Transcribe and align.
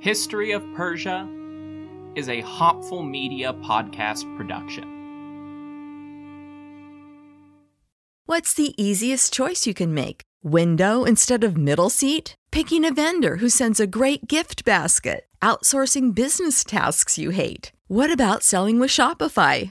History 0.00 0.52
of 0.52 0.64
Persia 0.74 1.28
is 2.14 2.30
a 2.30 2.40
Hopful 2.40 3.02
Media 3.02 3.52
podcast 3.52 4.24
production. 4.34 4.84
What's 8.24 8.54
the 8.54 8.72
easiest 8.82 9.30
choice 9.30 9.66
you 9.66 9.74
can 9.74 9.92
make? 9.92 10.22
Window 10.42 11.04
instead 11.04 11.44
of 11.44 11.58
middle 11.58 11.90
seat? 11.90 12.34
Picking 12.50 12.82
a 12.86 12.94
vendor 12.94 13.36
who 13.36 13.50
sends 13.50 13.78
a 13.78 13.86
great 13.86 14.26
gift 14.26 14.64
basket? 14.64 15.26
Outsourcing 15.42 16.14
business 16.14 16.64
tasks 16.64 17.18
you 17.18 17.28
hate? 17.28 17.70
What 17.88 18.10
about 18.10 18.42
selling 18.42 18.80
with 18.80 18.90
Shopify? 18.90 19.70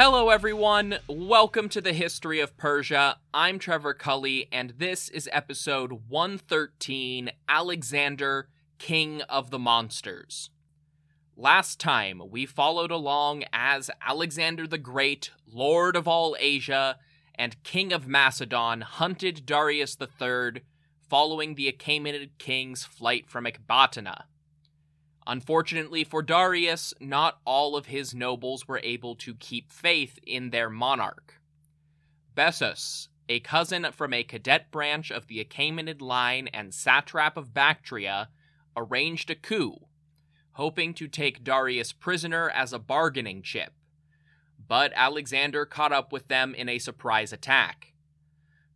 Hello, 0.00 0.28
everyone. 0.28 0.98
Welcome 1.08 1.68
to 1.70 1.80
the 1.80 1.92
History 1.92 2.38
of 2.38 2.56
Persia. 2.56 3.16
I'm 3.34 3.58
Trevor 3.58 3.94
Culley, 3.94 4.46
and 4.52 4.74
this 4.78 5.08
is 5.08 5.28
episode 5.32 6.02
113 6.06 7.32
Alexander, 7.48 8.48
King 8.78 9.22
of 9.22 9.50
the 9.50 9.58
Monsters. 9.58 10.50
Last 11.36 11.80
time, 11.80 12.22
we 12.30 12.46
followed 12.46 12.92
along 12.92 13.42
as 13.52 13.90
Alexander 14.00 14.68
the 14.68 14.78
Great, 14.78 15.32
Lord 15.52 15.96
of 15.96 16.06
all 16.06 16.36
Asia, 16.38 16.98
and 17.34 17.60
King 17.64 17.92
of 17.92 18.06
Macedon, 18.06 18.82
hunted 18.82 19.44
Darius 19.46 19.96
III 20.00 20.62
following 21.10 21.56
the 21.56 21.72
Achaemenid 21.72 22.38
king's 22.38 22.84
flight 22.84 23.28
from 23.28 23.46
Ecbatana. 23.46 24.26
Unfortunately 25.28 26.04
for 26.04 26.22
Darius, 26.22 26.94
not 27.00 27.38
all 27.44 27.76
of 27.76 27.84
his 27.84 28.14
nobles 28.14 28.66
were 28.66 28.80
able 28.82 29.14
to 29.16 29.34
keep 29.34 29.70
faith 29.70 30.18
in 30.26 30.48
their 30.48 30.70
monarch. 30.70 31.34
Bessus, 32.34 33.08
a 33.28 33.40
cousin 33.40 33.86
from 33.92 34.14
a 34.14 34.24
cadet 34.24 34.70
branch 34.70 35.10
of 35.10 35.26
the 35.26 35.44
Achaemenid 35.44 36.00
line 36.00 36.48
and 36.48 36.72
satrap 36.72 37.36
of 37.36 37.52
Bactria, 37.52 38.30
arranged 38.74 39.28
a 39.28 39.34
coup, 39.34 39.76
hoping 40.52 40.94
to 40.94 41.06
take 41.06 41.44
Darius 41.44 41.92
prisoner 41.92 42.48
as 42.48 42.72
a 42.72 42.78
bargaining 42.78 43.42
chip. 43.42 43.74
But 44.66 44.92
Alexander 44.94 45.66
caught 45.66 45.92
up 45.92 46.10
with 46.10 46.28
them 46.28 46.54
in 46.54 46.70
a 46.70 46.78
surprise 46.78 47.34
attack. 47.34 47.92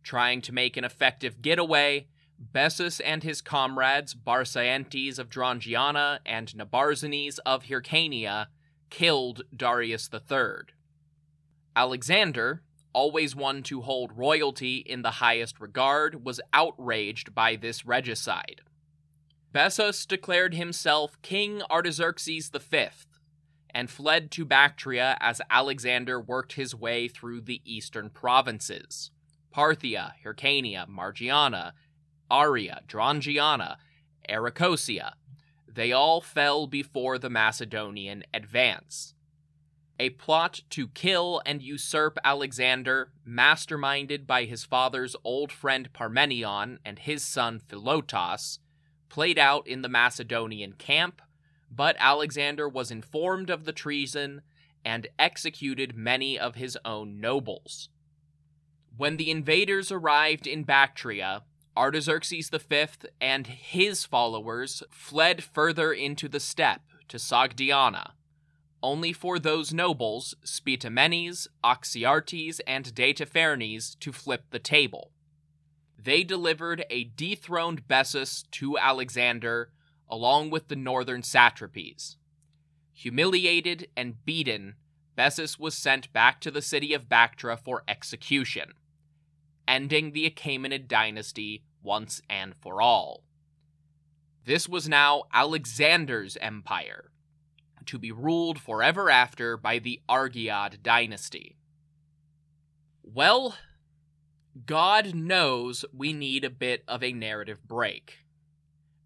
Trying 0.03 0.41
to 0.41 0.53
make 0.53 0.77
an 0.77 0.83
effective 0.83 1.41
getaway, 1.41 2.09
Bessus 2.51 2.99
and 2.99 3.23
his 3.23 3.41
comrades, 3.41 4.13
Barsaentes 4.13 5.17
of 5.17 5.29
Drangiana 5.29 6.19
and 6.25 6.47
Nabarzanes 6.49 7.39
of 7.45 7.65
Hyrcania, 7.65 8.47
killed 8.89 9.43
Darius 9.55 10.09
III. 10.13 10.73
Alexander, 11.75 12.63
always 12.93 13.35
one 13.35 13.63
to 13.63 13.81
hold 13.81 14.17
royalty 14.17 14.77
in 14.77 15.01
the 15.01 15.11
highest 15.11 15.59
regard, 15.59 16.25
was 16.25 16.41
outraged 16.53 17.33
by 17.33 17.55
this 17.55 17.85
regicide. 17.85 18.61
Bessus 19.51 20.05
declared 20.05 20.53
himself 20.53 21.21
King 21.21 21.61
Artaxerxes 21.69 22.49
V 22.49 22.87
and 23.69 23.89
fled 23.89 24.31
to 24.31 24.45
Bactria 24.45 25.17
as 25.19 25.41
Alexander 25.49 26.19
worked 26.19 26.53
his 26.53 26.75
way 26.75 27.07
through 27.07 27.41
the 27.41 27.61
eastern 27.65 28.09
provinces 28.09 29.11
Parthia, 29.55 30.13
Hyrcania, 30.23 30.87
Margiana, 30.87 31.73
Aria, 32.29 32.81
Drangiana, 32.87 33.77
Arachosia. 34.29 35.13
They 35.67 35.91
all 35.91 36.21
fell 36.21 36.67
before 36.67 37.17
the 37.17 37.29
Macedonian 37.29 38.23
advance. 38.33 39.13
A 39.99 40.09
plot 40.11 40.61
to 40.71 40.87
kill 40.87 41.41
and 41.45 41.61
usurp 41.61 42.17
Alexander, 42.23 43.11
masterminded 43.27 44.25
by 44.25 44.45
his 44.45 44.63
father's 44.63 45.15
old 45.23 45.51
friend 45.51 45.93
Parmenion 45.93 46.79
and 46.83 46.99
his 46.99 47.23
son 47.23 47.61
Philotas, 47.67 48.59
played 49.09 49.37
out 49.37 49.67
in 49.67 49.83
the 49.83 49.89
Macedonian 49.89 50.73
camp, 50.73 51.21
but 51.69 51.95
Alexander 51.99 52.67
was 52.67 52.91
informed 52.91 53.49
of 53.49 53.65
the 53.65 53.71
treason 53.71 54.41
and 54.83 55.07
executed 55.17 55.95
many 55.95 56.37
of 56.37 56.55
his 56.55 56.77
own 56.83 57.19
nobles. 57.19 57.89
When 58.97 59.17
the 59.17 59.31
invaders 59.31 59.91
arrived 59.91 60.45
in 60.45 60.63
Bactria, 60.63 61.43
Artaxerxes 61.75 62.49
V 62.49 62.85
and 63.19 63.47
his 63.47 64.05
followers 64.05 64.83
fled 64.91 65.43
further 65.43 65.91
into 65.91 66.27
the 66.29 66.39
steppe 66.39 66.83
to 67.07 67.17
Sogdiana, 67.17 68.11
only 68.81 69.13
for 69.13 69.39
those 69.39 69.73
nobles, 69.73 70.35
Spitamenes, 70.45 71.47
Oxyartes, 71.63 72.59
and 72.67 72.93
Daitaphernes, 72.93 73.97
to 73.99 74.11
flip 74.11 74.45
the 74.51 74.59
table. 74.59 75.11
They 75.97 76.23
delivered 76.23 76.85
a 76.89 77.05
dethroned 77.05 77.87
Bessus 77.87 78.43
to 78.51 78.77
Alexander, 78.77 79.71
along 80.09 80.49
with 80.49 80.67
the 80.67 80.75
northern 80.75 81.21
satrapies. 81.21 82.17
Humiliated 82.91 83.87
and 83.97 84.23
beaten, 84.25 84.75
Bessus 85.15 85.57
was 85.57 85.75
sent 85.75 86.11
back 86.13 86.39
to 86.41 86.51
the 86.51 86.61
city 86.61 86.93
of 86.93 87.09
Bactra 87.09 87.57
for 87.57 87.83
execution 87.87 88.73
ending 89.67 90.11
the 90.11 90.29
Achaemenid 90.29 90.87
dynasty 90.87 91.63
once 91.81 92.21
and 92.29 92.55
for 92.61 92.81
all. 92.81 93.23
This 94.45 94.67
was 94.67 94.89
now 94.89 95.23
Alexander's 95.33 96.37
empire, 96.37 97.11
to 97.85 97.97
be 97.97 98.11
ruled 98.11 98.59
forever 98.59 99.09
after 99.09 99.57
by 99.57 99.79
the 99.79 100.01
Argead 100.09 100.79
dynasty. 100.83 101.57
Well, 103.03 103.55
God 104.65 105.15
knows 105.15 105.83
we 105.93 106.13
need 106.13 106.43
a 106.43 106.49
bit 106.49 106.83
of 106.87 107.03
a 107.03 107.13
narrative 107.13 107.67
break. 107.67 108.19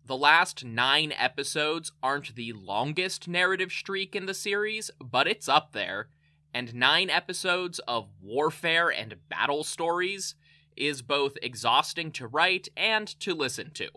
The 0.05 0.17
last 0.17 0.63
nine 0.63 1.11
episodes 1.11 1.91
aren't 2.01 2.35
the 2.35 2.53
longest 2.53 3.27
narrative 3.27 3.71
streak 3.71 4.15
in 4.15 4.25
the 4.25 4.33
series, 4.33 4.89
but 4.99 5.27
it's 5.27 5.49
up 5.49 5.73
there, 5.73 6.09
and 6.53 6.73
nine 6.73 7.09
episodes 7.09 7.79
of 7.87 8.07
warfare 8.21 8.89
and 8.89 9.15
battle 9.29 9.63
stories 9.63 10.35
is 10.77 11.01
both 11.01 11.37
exhausting 11.41 12.11
to 12.11 12.27
write 12.27 12.69
and 12.77 13.07
to 13.19 13.33
listen 13.33 13.71
to. 13.71 13.89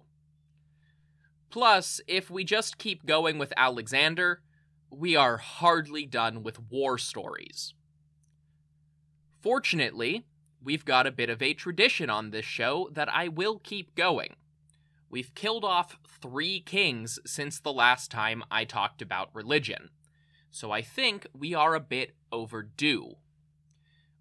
Plus, 1.50 2.00
if 2.06 2.30
we 2.30 2.44
just 2.44 2.78
keep 2.78 3.04
going 3.04 3.38
with 3.38 3.52
Alexander, 3.56 4.42
we 4.90 5.16
are 5.16 5.36
hardly 5.36 6.06
done 6.06 6.42
with 6.42 6.70
war 6.70 6.98
stories. 6.98 7.74
Fortunately, 9.40 10.26
we've 10.62 10.84
got 10.84 11.06
a 11.06 11.12
bit 11.12 11.30
of 11.30 11.42
a 11.42 11.54
tradition 11.54 12.10
on 12.10 12.30
this 12.30 12.44
show 12.44 12.88
that 12.92 13.08
I 13.12 13.28
will 13.28 13.58
keep 13.58 13.94
going. 13.94 14.34
We've 15.08 15.34
killed 15.34 15.64
off 15.64 15.98
three 16.22 16.60
kings 16.60 17.18
since 17.26 17.58
the 17.58 17.72
last 17.72 18.10
time 18.10 18.44
I 18.50 18.64
talked 18.64 19.02
about 19.02 19.34
religion, 19.34 19.90
so 20.50 20.70
I 20.70 20.82
think 20.82 21.26
we 21.36 21.54
are 21.54 21.74
a 21.74 21.80
bit 21.80 22.12
overdue. 22.30 23.16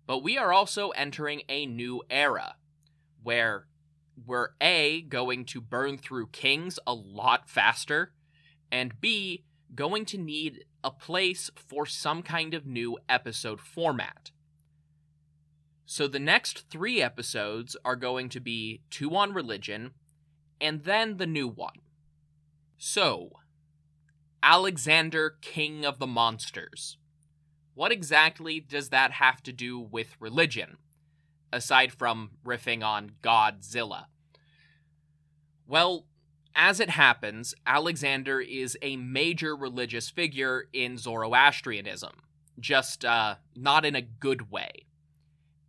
But 0.09 0.23
we 0.23 0.39
are 0.39 0.51
also 0.51 0.89
entering 0.89 1.43
a 1.47 1.67
new 1.67 2.01
era 2.09 2.55
where 3.21 3.67
we're 4.25 4.49
A, 4.59 5.01
going 5.01 5.45
to 5.45 5.61
burn 5.61 5.99
through 5.99 6.29
kings 6.29 6.79
a 6.87 6.95
lot 6.95 7.47
faster, 7.47 8.13
and 8.71 8.99
B, 8.99 9.43
going 9.75 10.05
to 10.05 10.17
need 10.17 10.65
a 10.83 10.89
place 10.89 11.51
for 11.55 11.85
some 11.85 12.23
kind 12.23 12.55
of 12.55 12.65
new 12.65 12.97
episode 13.07 13.59
format. 13.61 14.31
So 15.85 16.07
the 16.07 16.17
next 16.17 16.71
three 16.71 17.03
episodes 17.03 17.77
are 17.85 17.95
going 17.95 18.29
to 18.29 18.39
be 18.39 18.81
two 18.89 19.15
on 19.15 19.31
religion, 19.31 19.91
and 20.59 20.85
then 20.85 21.17
the 21.17 21.27
new 21.27 21.47
one. 21.47 21.81
So, 22.79 23.33
Alexander, 24.41 25.35
king 25.39 25.85
of 25.85 25.99
the 25.99 26.07
monsters. 26.07 26.97
What 27.79 27.93
exactly 27.93 28.59
does 28.59 28.89
that 28.89 29.13
have 29.13 29.41
to 29.43 29.53
do 29.53 29.79
with 29.79 30.17
religion, 30.19 30.75
aside 31.53 31.93
from 31.93 32.31
riffing 32.45 32.83
on 32.83 33.11
Godzilla? 33.23 34.07
Well, 35.65 36.05
as 36.53 36.81
it 36.81 36.89
happens, 36.89 37.55
Alexander 37.65 38.41
is 38.41 38.77
a 38.81 38.97
major 38.97 39.55
religious 39.55 40.09
figure 40.09 40.65
in 40.73 40.97
Zoroastrianism, 40.97 42.15
just 42.59 43.05
uh, 43.05 43.35
not 43.55 43.85
in 43.85 43.95
a 43.95 44.01
good 44.01 44.51
way. 44.51 44.85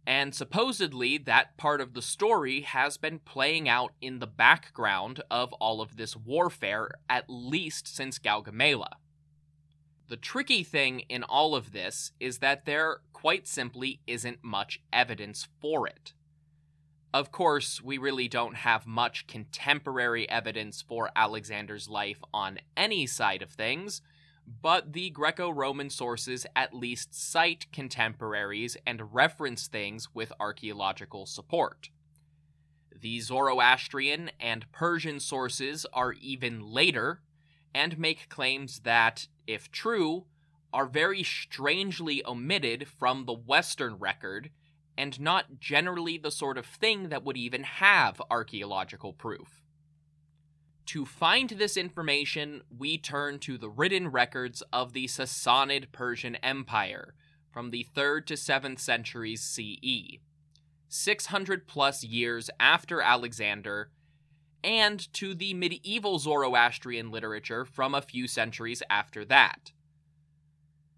And 0.05 0.35
supposedly, 0.35 1.17
that 1.17 1.57
part 1.57 1.81
of 1.81 1.95
the 1.95 2.03
story 2.03 2.63
has 2.63 2.97
been 2.97 3.21
playing 3.21 3.69
out 3.69 3.93
in 4.01 4.19
the 4.19 4.27
background 4.27 5.23
of 5.31 5.53
all 5.61 5.81
of 5.81 5.97
this 5.97 6.17
warfare, 6.17 6.91
at 7.09 7.27
least 7.29 7.87
since 7.87 8.19
Gaugamela. 8.19 8.95
The 10.11 10.17
tricky 10.17 10.65
thing 10.65 11.05
in 11.09 11.23
all 11.23 11.55
of 11.55 11.71
this 11.71 12.11
is 12.19 12.39
that 12.39 12.65
there 12.65 12.99
quite 13.13 13.47
simply 13.47 14.01
isn't 14.09 14.43
much 14.43 14.81
evidence 14.93 15.47
for 15.61 15.87
it. 15.87 16.15
Of 17.15 17.31
course, 17.31 17.81
we 17.81 17.97
really 17.97 18.27
don't 18.27 18.57
have 18.57 18.89
much 18.89 19.29
contemporary 19.29 20.29
evidence 20.29 20.83
for 20.83 21.13
Alexander's 21.15 21.89
life 21.89 22.19
on 22.35 22.59
any 22.77 23.07
side 23.07 23.41
of 23.41 23.53
things, 23.53 24.03
but 24.45 24.95
the 24.95 25.11
Greco 25.11 25.49
Roman 25.49 25.91
sources 25.91 26.45
at 26.57 26.75
least 26.75 27.15
cite 27.15 27.67
contemporaries 27.73 28.77
and 28.85 29.15
reference 29.15 29.69
things 29.69 30.13
with 30.13 30.33
archaeological 30.41 31.25
support. 31.25 31.91
The 33.01 33.21
Zoroastrian 33.21 34.33
and 34.41 34.73
Persian 34.73 35.21
sources 35.21 35.87
are 35.93 36.15
even 36.15 36.61
later 36.61 37.21
and 37.75 37.99
make 37.99 38.29
claims 38.29 38.81
that, 38.81 39.29
if 39.47 39.71
true, 39.71 40.25
are 40.73 40.87
very 40.87 41.23
strangely 41.23 42.25
omitted 42.25 42.87
from 42.89 43.25
the 43.25 43.33
Western 43.33 43.95
record 43.95 44.51
and 44.97 45.21
not 45.21 45.59
generally 45.59 46.19
the 46.19 46.31
sort 46.31 46.59
of 46.59 46.67
thing 46.67 47.09
that 47.09 47.25
would 47.25 47.37
even 47.37 47.63
have 47.63 48.21
archaeological 48.31 49.13
proof. 49.13 49.63
To 50.87 51.07
find 51.07 51.51
this 51.51 51.77
information, 51.77 52.63
we 52.77 52.99
turn 52.99 53.39
to 53.41 53.57
the 53.57 53.71
written 53.71 54.09
records 54.09 54.63
of 54.73 54.93
the 54.93 55.07
Sassanid 55.07 55.93
Persian 55.93 56.35
Empire 56.37 57.15
from 57.51 57.71
the 57.71 57.87
3rd 57.95 58.27
to 58.27 58.35
7th 58.35 58.81
centuries 58.81 59.43
CE, 59.43 60.19
600 60.89 61.67
plus 61.67 62.05
years 62.05 62.51
after 62.59 63.01
Alexander, 63.01 63.91
and 64.63 65.13
to 65.15 65.35
the 65.35 65.55
medieval 65.55 66.19
Zoroastrian 66.19 67.11
literature 67.11 67.65
from 67.65 67.95
a 67.95 68.03
few 68.03 68.27
centuries 68.27 68.83
after 68.91 69.25
that. 69.27 69.73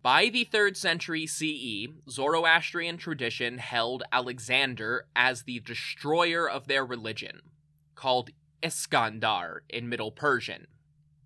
By 0.03 0.29
the 0.31 0.45
3rd 0.45 0.77
century 0.77 1.27
CE, 1.27 1.87
Zoroastrian 2.11 2.97
tradition 2.97 3.59
held 3.59 4.03
Alexander 4.11 5.07
as 5.15 5.45
the 5.45 5.61
destroyer 5.61 6.51
of 6.51 6.67
their 6.67 6.85
religion, 6.85 7.41
called 7.95 8.31
Iskandar 8.63 9.61
in 9.69 9.89
Middle 9.89 10.11
Persian. 10.11 10.67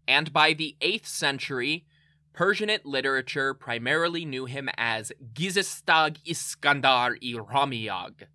And 0.07 0.31
by 0.33 0.53
the 0.53 0.77
8th 0.83 1.07
century, 1.07 1.87
Persianate 2.35 2.85
literature 2.85 3.55
primarily 3.55 4.27
knew 4.27 4.45
him 4.45 4.69
as 4.77 5.11
Gizistag 5.33 6.19
Iskandar 6.27 7.17
i 7.23 7.39
Rhomiyag, 7.39 8.27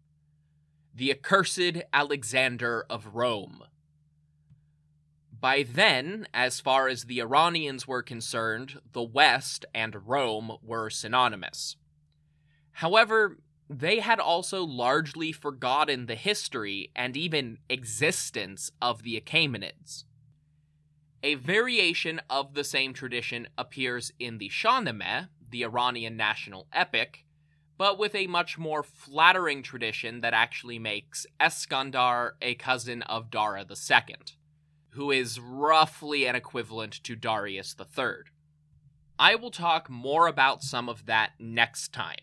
the 0.94 1.12
accursed 1.12 1.84
Alexander 1.94 2.84
of 2.90 3.14
Rome. 3.14 3.64
By 5.42 5.64
then, 5.64 6.28
as 6.36 6.60
far 6.60 6.88
as 6.88 7.06
the 7.06 7.20
Iranians 7.20 7.88
were 7.88 8.04
concerned, 8.04 8.80
the 8.92 9.02
West 9.02 9.66
and 9.74 10.08
Rome 10.08 10.58
were 10.62 10.92
synonymous. 10.92 11.78
However, 12.74 13.40
they 13.68 14.02
had 14.02 14.20
also 14.20 14.64
largely 14.64 15.32
forgotten 15.32 16.06
the 16.06 16.16
history 16.16 16.92
and 16.96 17.18
even 17.18 17.58
existence 17.70 18.72
of 18.80 19.02
the 19.02 19.20
Achaemenids. 19.20 20.04
A 21.24 21.36
variation 21.36 22.22
of 22.30 22.54
the 22.54 22.64
same 22.64 22.94
tradition 22.94 23.48
appears 23.58 24.12
in 24.20 24.38
the 24.38 24.50
Shahnameh, 24.50 25.30
the 25.50 25.64
Iranian 25.64 26.16
national 26.18 26.68
epic, 26.72 27.26
but 27.78 27.98
with 27.98 28.14
a 28.14 28.28
much 28.28 28.60
more 28.60 28.84
flattering 28.84 29.64
tradition 29.64 30.22
that 30.22 30.36
actually 30.36 30.78
makes 30.78 31.26
Eskandar 31.40 32.34
a 32.42 32.54
cousin 32.56 33.02
of 33.04 33.32
Dara 33.32 33.66
II, 33.68 34.16
who 34.92 35.12
is 35.12 35.40
roughly 35.40 36.26
an 36.26 36.36
equivalent 36.36 37.04
to 37.04 37.16
Darius 37.16 37.76
III. 37.80 38.24
I 39.18 39.36
will 39.36 39.52
talk 39.52 39.90
more 39.90 40.28
about 40.28 40.64
some 40.64 40.90
of 40.90 41.06
that 41.06 41.32
next 41.40 41.94
time. 41.94 42.18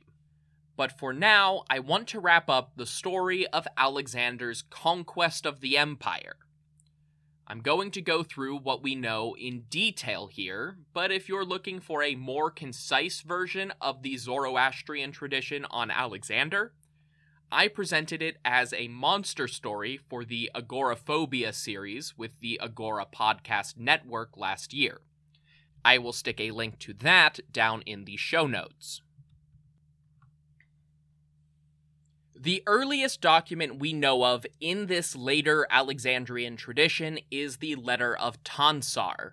But 0.76 0.98
for 0.98 1.12
now, 1.12 1.64
I 1.68 1.80
want 1.80 2.08
to 2.08 2.20
wrap 2.20 2.48
up 2.48 2.72
the 2.76 2.86
story 2.86 3.46
of 3.48 3.66
Alexander's 3.76 4.62
conquest 4.62 5.44
of 5.44 5.60
the 5.60 5.76
empire. 5.76 6.36
I'm 7.50 7.60
going 7.60 7.90
to 7.92 8.02
go 8.02 8.22
through 8.22 8.58
what 8.58 8.82
we 8.82 8.94
know 8.94 9.34
in 9.34 9.62
detail 9.70 10.26
here, 10.26 10.76
but 10.92 11.10
if 11.10 11.28
you're 11.28 11.46
looking 11.46 11.80
for 11.80 12.02
a 12.02 12.14
more 12.14 12.50
concise 12.50 13.22
version 13.22 13.72
of 13.80 14.02
the 14.02 14.18
Zoroastrian 14.18 15.12
tradition 15.12 15.64
on 15.70 15.90
Alexander, 15.90 16.74
I 17.50 17.68
presented 17.68 18.20
it 18.20 18.36
as 18.44 18.74
a 18.74 18.88
monster 18.88 19.48
story 19.48 19.98
for 20.10 20.22
the 20.22 20.50
Agoraphobia 20.54 21.54
series 21.54 22.16
with 22.16 22.40
the 22.40 22.60
Agora 22.62 23.06
Podcast 23.06 23.78
Network 23.78 24.36
last 24.36 24.74
year. 24.74 25.00
I 25.82 25.96
will 25.96 26.12
stick 26.12 26.40
a 26.40 26.50
link 26.50 26.78
to 26.80 26.92
that 26.94 27.40
down 27.50 27.80
in 27.86 28.04
the 28.04 28.18
show 28.18 28.46
notes. 28.46 29.00
The 32.38 32.62
earliest 32.66 33.22
document 33.22 33.80
we 33.80 33.94
know 33.94 34.24
of 34.24 34.44
in 34.60 34.86
this 34.86 35.16
later 35.16 35.66
Alexandrian 35.70 36.56
tradition 36.56 37.18
is 37.30 37.56
the 37.56 37.76
letter 37.76 38.14
of 38.14 38.44
Tansar, 38.44 39.32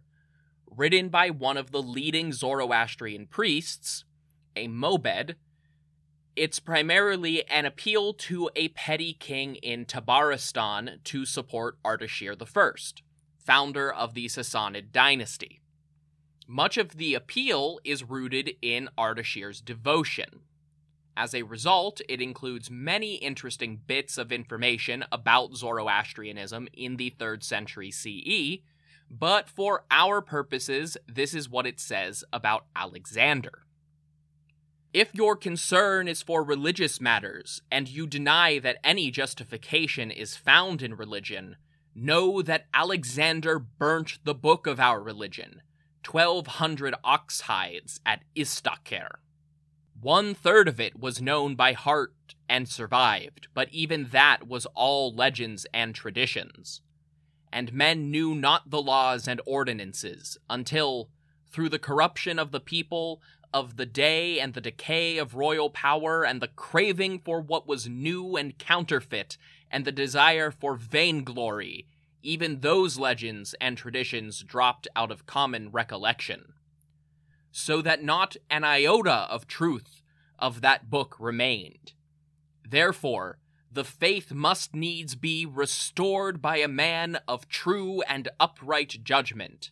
written 0.66 1.10
by 1.10 1.32
one 1.32 1.58
of 1.58 1.72
the 1.72 1.82
leading 1.82 2.32
Zoroastrian 2.32 3.28
priests, 3.28 4.06
a 4.56 4.70
Mobed. 4.70 5.36
It's 6.36 6.60
primarily 6.60 7.48
an 7.48 7.64
appeal 7.64 8.14
to 8.14 8.50
a 8.58 8.68
petty 8.70 9.14
king 9.14 9.56
in 9.56 9.86
Tabaristan 9.86 11.02
to 11.06 11.26
support 11.26 11.82
Ardashir 11.82 12.36
I, 12.36 13.02
founder 13.38 13.94
of 13.94 14.14
the 14.16 14.26
Sassanid 14.26 14.92
dynasty. 14.92 15.62
Much 16.46 16.76
of 16.76 16.98
the 16.98 17.14
appeal 17.14 17.80
is 17.86 18.04
rooted 18.04 18.52
in 18.62 18.90
Ardashir's 18.98 19.62
devotion. 19.62 20.42
As 21.16 21.34
a 21.34 21.44
result, 21.44 22.02
it 22.10 22.22
includes 22.22 22.70
many 22.70 23.16
interesting 23.16 23.80
bits 23.88 24.18
of 24.18 24.34
information 24.34 25.06
about 25.14 25.56
Zoroastrianism 25.56 26.68
in 26.74 26.98
the 26.98 27.12
3rd 27.18 27.44
century 27.44 27.92
CE, 27.92 28.60
but 29.10 29.48
for 29.48 29.86
our 29.90 30.22
purposes, 30.22 30.98
this 31.08 31.34
is 31.34 31.50
what 31.50 31.66
it 31.66 31.80
says 31.80 32.26
about 32.34 32.66
Alexander. 32.76 33.65
If 34.96 35.14
your 35.14 35.36
concern 35.36 36.08
is 36.08 36.22
for 36.22 36.42
religious 36.42 37.02
matters, 37.02 37.62
and 37.70 37.90
you 37.90 38.08
deny 38.08 38.60
that 38.60 38.78
any 38.82 39.12
justification 39.12 40.10
is 40.10 40.38
found 40.38 40.82
in 40.82 40.96
religion, 40.96 41.58
know 41.94 42.42
that 42.42 42.68
Alexander 42.74 43.60
burnt 43.60 44.20
the 44.24 44.34
book 44.34 44.66
of 44.66 44.80
our 44.80 45.02
religion, 45.04 45.62
1200 46.10 46.96
ox 47.04 47.42
hides 47.42 48.00
at 48.06 48.24
Istakhr. 48.38 49.10
One 50.00 50.34
third 50.34 50.70
of 50.70 50.80
it 50.80 50.98
was 50.98 51.22
known 51.22 51.56
by 51.56 51.74
heart 51.74 52.36
and 52.48 52.70
survived, 52.70 53.50
but 53.54 53.68
even 53.74 54.12
that 54.14 54.48
was 54.48 54.66
all 54.76 55.14
legends 55.14 55.68
and 55.74 55.94
traditions. 55.94 56.80
And 57.52 57.74
men 57.74 58.12
knew 58.12 58.34
not 58.34 58.70
the 58.70 58.82
laws 58.82 59.28
and 59.28 59.42
ordinances 59.46 60.38
until, 60.50 61.10
through 61.52 61.68
the 61.68 61.80
corruption 61.80 62.40
of 62.40 62.54
the 62.54 62.62
people, 62.62 63.22
of 63.56 63.78
the 63.78 63.88
day 63.88 64.40
and 64.40 64.54
the 64.54 64.62
decay 64.62 65.18
of 65.18 65.34
royal 65.34 65.72
power, 65.72 66.24
and 66.24 66.42
the 66.42 66.48
craving 66.50 67.18
for 67.18 67.42
what 67.42 67.68
was 67.68 67.90
new 67.90 68.36
and 68.36 68.60
counterfeit, 68.60 69.38
and 69.72 69.84
the 69.84 69.92
desire 69.92 70.52
for 70.52 70.76
vainglory, 70.76 71.88
even 72.22 72.60
those 72.60 73.00
legends 73.00 73.56
and 73.60 73.78
traditions 73.78 74.44
dropped 74.44 74.88
out 74.96 75.12
of 75.12 75.26
common 75.26 75.72
recollection 75.72 76.54
so 77.58 77.82
that 77.82 78.04
not 78.04 78.36
an 78.50 78.66
iota 78.66 79.26
of 79.30 79.48
truth 79.48 80.02
of 80.38 80.60
that 80.60 80.90
book 80.90 81.16
remained. 81.18 81.94
Therefore, 82.70 83.38
the 83.72 83.86
faith 83.86 84.34
must 84.34 84.76
needs 84.76 85.16
be 85.16 85.46
restored 85.46 86.42
by 86.42 86.58
a 86.58 86.68
man 86.68 87.18
of 87.30 87.48
true 87.48 88.02
and 88.10 88.28
upright 88.42 88.98
judgment. 89.06 89.72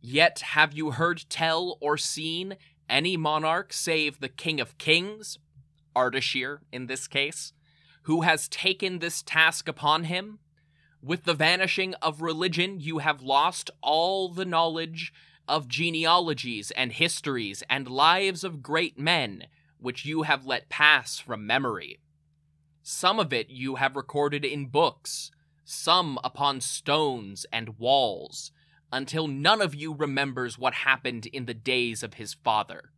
Yet 0.00 0.38
have 0.38 0.72
you 0.72 0.92
heard 0.92 1.24
tell 1.28 1.78
or 1.80 1.98
seen 1.98 2.56
any 2.90 3.16
monarch 3.16 3.72
save 3.72 4.20
the 4.20 4.28
King 4.28 4.60
of 4.60 4.76
Kings, 4.76 5.38
Ardashir 5.96 6.58
in 6.72 6.86
this 6.86 7.06
case, 7.08 7.52
who 8.02 8.22
has 8.22 8.48
taken 8.48 8.98
this 8.98 9.22
task 9.22 9.68
upon 9.68 10.04
him? 10.04 10.40
With 11.02 11.24
the 11.24 11.34
vanishing 11.34 11.94
of 12.02 12.20
religion, 12.20 12.80
you 12.80 12.98
have 12.98 13.22
lost 13.22 13.70
all 13.80 14.28
the 14.28 14.44
knowledge 14.44 15.12
of 15.48 15.68
genealogies 15.68 16.70
and 16.72 16.92
histories 16.92 17.62
and 17.70 17.88
lives 17.88 18.44
of 18.44 18.62
great 18.62 18.98
men, 18.98 19.46
which 19.78 20.04
you 20.04 20.22
have 20.22 20.44
let 20.44 20.68
pass 20.68 21.18
from 21.18 21.46
memory. 21.46 22.00
Some 22.82 23.18
of 23.18 23.32
it 23.32 23.50
you 23.50 23.76
have 23.76 23.96
recorded 23.96 24.44
in 24.44 24.66
books, 24.66 25.30
some 25.64 26.18
upon 26.22 26.60
stones 26.60 27.46
and 27.52 27.78
walls, 27.78 28.52
until 28.92 29.26
none 29.26 29.60
of 29.60 29.74
you 29.74 29.94
remembers 29.94 30.58
what 30.58 30.74
happened 30.74 31.26
in 31.26 31.46
the 31.46 31.54
days 31.54 32.02
of 32.02 32.14
his 32.14 32.34
father. 32.34 32.90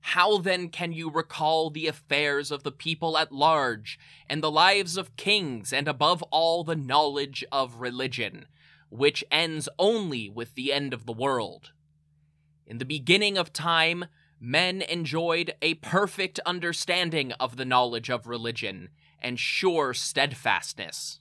How 0.00 0.38
then 0.38 0.68
can 0.68 0.92
you 0.92 1.10
recall 1.10 1.70
the 1.70 1.86
affairs 1.86 2.50
of 2.50 2.62
the 2.62 2.72
people 2.72 3.18
at 3.18 3.32
large, 3.32 3.98
and 4.28 4.42
the 4.42 4.50
lives 4.50 4.96
of 4.96 5.16
kings, 5.16 5.72
and 5.72 5.88
above 5.88 6.22
all 6.30 6.64
the 6.64 6.76
knowledge 6.76 7.44
of 7.50 7.80
religion, 7.80 8.46
which 8.90 9.24
ends 9.30 9.68
only 9.78 10.28
with 10.28 10.54
the 10.54 10.72
end 10.72 10.94
of 10.94 11.04
the 11.04 11.12
world? 11.12 11.72
In 12.66 12.78
the 12.78 12.84
beginning 12.84 13.36
of 13.36 13.52
time, 13.52 14.06
men 14.40 14.82
enjoyed 14.82 15.54
a 15.60 15.74
perfect 15.74 16.38
understanding 16.46 17.32
of 17.32 17.56
the 17.56 17.64
knowledge 17.64 18.08
of 18.08 18.26
religion 18.26 18.90
and 19.20 19.38
sure 19.38 19.92
steadfastness. 19.92 21.20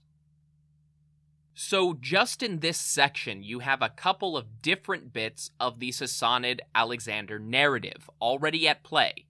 So, 1.60 1.98
just 2.00 2.44
in 2.44 2.60
this 2.60 2.78
section, 2.78 3.42
you 3.42 3.60
have 3.60 3.82
a 3.82 3.90
couple 3.90 4.38
of 4.38 4.62
different 4.62 5.12
bits 5.12 5.50
of 5.60 5.80
the 5.80 5.90
Sassanid 5.90 6.60
Alexander 6.76 7.40
narrative 7.40 8.12
already 8.22 8.68
at 8.68 8.84
play. 8.84 9.26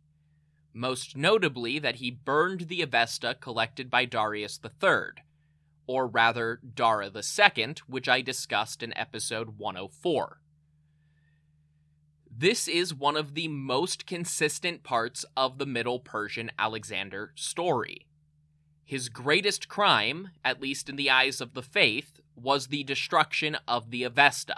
Most 0.73 1.15
notably, 1.15 1.79
that 1.79 1.95
he 1.95 2.11
burned 2.11 2.67
the 2.67 2.81
Avesta 2.81 3.37
collected 3.39 3.89
by 3.89 4.03
Darius 4.03 4.59
III, 4.61 5.23
or 5.87 6.05
rather, 6.05 6.59
Dara 6.75 7.09
II, 7.09 7.75
which 7.87 8.09
I 8.09 8.19
discussed 8.19 8.83
in 8.83 8.95
episode 8.97 9.57
104. 9.57 10.41
This 12.29 12.67
is 12.67 12.93
one 12.93 13.15
of 13.15 13.35
the 13.35 13.47
most 13.47 14.05
consistent 14.05 14.83
parts 14.83 15.23
of 15.37 15.59
the 15.59 15.65
Middle 15.65 16.01
Persian 16.01 16.51
Alexander 16.59 17.31
story. 17.35 18.05
His 18.87 19.09
greatest 19.09 19.67
crime, 19.67 20.29
at 20.45 20.61
least 20.61 20.87
in 20.87 20.95
the 20.95 21.09
eyes 21.09 21.41
of 21.41 21.53
the 21.53 21.61
faith, 21.61 22.16
was 22.37 22.67
the 22.67 22.83
destruction 22.83 23.57
of 23.67 23.89
the 23.89 24.03
Avesta. 24.03 24.57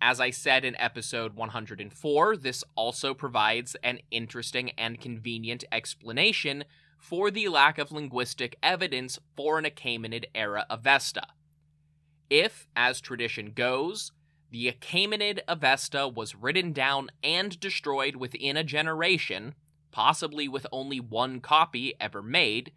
As 0.00 0.20
I 0.20 0.30
said 0.30 0.64
in 0.64 0.76
episode 0.76 1.34
104, 1.34 2.36
this 2.36 2.62
also 2.76 3.14
provides 3.14 3.74
an 3.82 3.98
interesting 4.10 4.70
and 4.72 5.00
convenient 5.00 5.64
explanation 5.72 6.64
for 6.98 7.30
the 7.30 7.48
lack 7.48 7.78
of 7.78 7.92
linguistic 7.92 8.56
evidence 8.62 9.18
for 9.36 9.58
an 9.58 9.64
Achaemenid 9.64 10.24
era 10.34 10.64
Avesta. 10.70 11.26
If, 12.30 12.66
as 12.76 13.00
tradition 13.00 13.52
goes, 13.54 14.12
the 14.50 14.70
Achaemenid 14.70 15.40
Avesta 15.48 16.06
was 16.06 16.34
written 16.34 16.72
down 16.72 17.10
and 17.22 17.58
destroyed 17.58 18.16
within 18.16 18.56
a 18.56 18.64
generation, 18.64 19.54
possibly 19.90 20.48
with 20.48 20.66
only 20.70 21.00
one 21.00 21.40
copy 21.40 21.94
ever 22.00 22.22
made, 22.22 22.72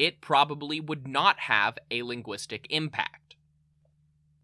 it 0.00 0.22
probably 0.22 0.80
would 0.80 1.06
not 1.06 1.40
have 1.40 1.76
a 1.90 2.02
linguistic 2.02 2.66
impact. 2.70 3.36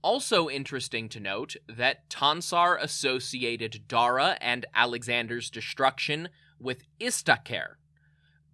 Also 0.03 0.51
interesting 0.51 1.09
to 1.09 1.19
note 1.19 1.57
that 1.67 2.11
Tansar 2.11 2.77
associated 2.79 3.89
Dara 3.89 4.37
and 4.43 4.67
Alexander's 4.75 5.49
destruction 5.49 6.29
with 6.61 6.85
Istakhr, 7.01 7.77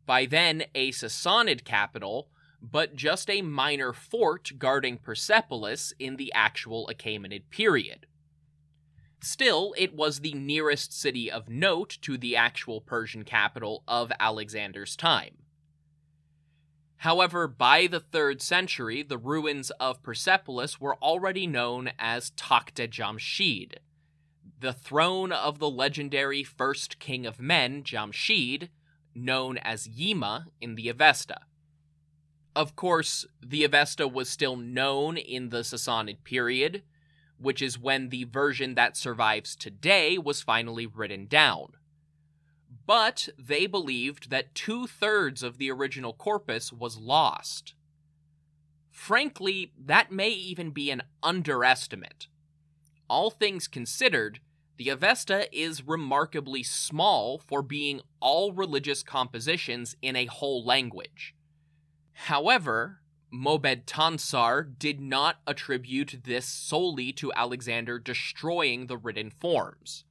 by 0.07 0.27
then 0.27 0.63
a 0.77 0.93
Sassanid 0.93 1.65
capital, 1.65 2.29
but 2.63 2.95
just 2.95 3.29
a 3.29 3.43
minor 3.43 3.93
fort 3.93 4.53
guarding 4.57 4.97
Persepolis 4.97 5.93
in 5.99 6.15
the 6.15 6.33
actual 6.33 6.89
Achaemenid 6.89 7.51
period. 7.51 8.07
Still, 9.21 9.75
it 9.77 9.93
was 9.93 10.21
the 10.21 10.35
nearest 10.35 10.93
city 10.93 11.29
of 11.29 11.49
note 11.49 11.99
to 12.03 12.17
the 12.17 12.37
actual 12.37 12.81
Persian 12.81 13.25
capital 13.25 13.83
of 13.89 14.13
Alexander's 14.21 14.95
time. 14.95 15.42
However, 17.03 17.49
by 17.49 17.89
the 17.89 17.99
3rd 17.99 18.41
century, 18.41 19.03
the 19.03 19.19
ruins 19.19 19.71
of 19.81 20.05
Persepolis 20.05 20.81
were 20.81 20.95
already 21.03 21.49
known 21.49 21.91
as 21.99 22.31
Takhta 22.37 22.87
Jamshid, 22.87 23.79
the 24.61 24.73
throne 24.73 25.33
of 25.33 25.59
the 25.59 25.69
legendary 25.69 26.45
first 26.45 27.01
king 27.01 27.27
of 27.27 27.41
men, 27.41 27.83
Jamshid, 27.83 28.69
known 29.17 29.59
as 29.59 29.89
Yima 29.89 30.47
in 30.61 30.77
the 30.77 30.89
Avesta. 30.89 31.41
Of 32.55 32.77
course, 32.77 33.27
the 33.45 33.65
Avesta 33.65 34.07
was 34.07 34.29
still 34.29 34.55
known 34.55 35.17
in 35.17 35.49
the 35.49 35.65
Sassanid 35.65 36.23
period, 36.23 36.85
which 37.37 37.61
is 37.61 37.81
when 37.81 38.11
the 38.11 38.23
version 38.23 38.77
that 38.77 38.97
survives 38.97 39.57
today 39.57 40.19
was 40.19 40.41
finally 40.41 40.87
written 40.87 41.27
down 41.27 41.73
but 42.87 43.29
they 43.39 43.67
believed 43.67 44.31
that 44.31 44.55
two 44.55 44.87
thirds 44.87 45.43
of 45.43 45.59
the 45.59 45.71
original 45.71 46.13
corpus 46.13 46.73
was 46.73 46.99
lost. 46.99 47.75
Frankly, 48.91 49.73
that 49.79 50.13
may 50.13 50.31
even 50.31 50.71
be 50.71 50.91
an 50.91 51.03
underestimate. 51.23 52.29
All 53.09 53.31
things 53.31 53.69
considered, 53.69 54.41
the 54.77 54.89
Avesta 54.89 55.49
is 55.57 55.87
remarkably 55.87 56.63
small 56.63 57.39
for 57.39 57.63
being 57.63 58.01
all 58.21 58.53
religious 58.53 59.03
compositions 59.03 59.97
in 60.03 60.17
a 60.17 60.27
whole 60.27 60.65
language. 60.65 61.35
However, 62.13 63.01
Mobed 63.33 63.87
Tansar 63.87 64.79
did 64.79 65.01
not 65.01 65.41
attribute 65.47 66.21
this 66.25 66.47
solely 66.47 67.13
to 67.15 67.33
Alexander 67.33 67.99
destroying 67.99 68.87
the 68.87 68.99
written 68.99 69.31
forms. 69.31 70.05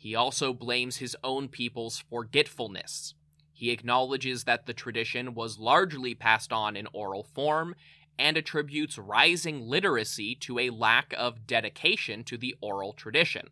He 0.00 0.14
also 0.14 0.54
blames 0.54 0.96
his 0.96 1.14
own 1.22 1.50
people's 1.50 1.98
forgetfulness. 1.98 3.12
He 3.52 3.70
acknowledges 3.70 4.44
that 4.44 4.64
the 4.64 4.72
tradition 4.72 5.34
was 5.34 5.58
largely 5.58 6.14
passed 6.14 6.54
on 6.54 6.74
in 6.74 6.88
oral 6.94 7.22
form 7.22 7.74
and 8.18 8.38
attributes 8.38 8.96
rising 8.96 9.60
literacy 9.60 10.34
to 10.36 10.58
a 10.58 10.70
lack 10.70 11.12
of 11.18 11.46
dedication 11.46 12.24
to 12.24 12.38
the 12.38 12.56
oral 12.62 12.94
tradition. 12.94 13.50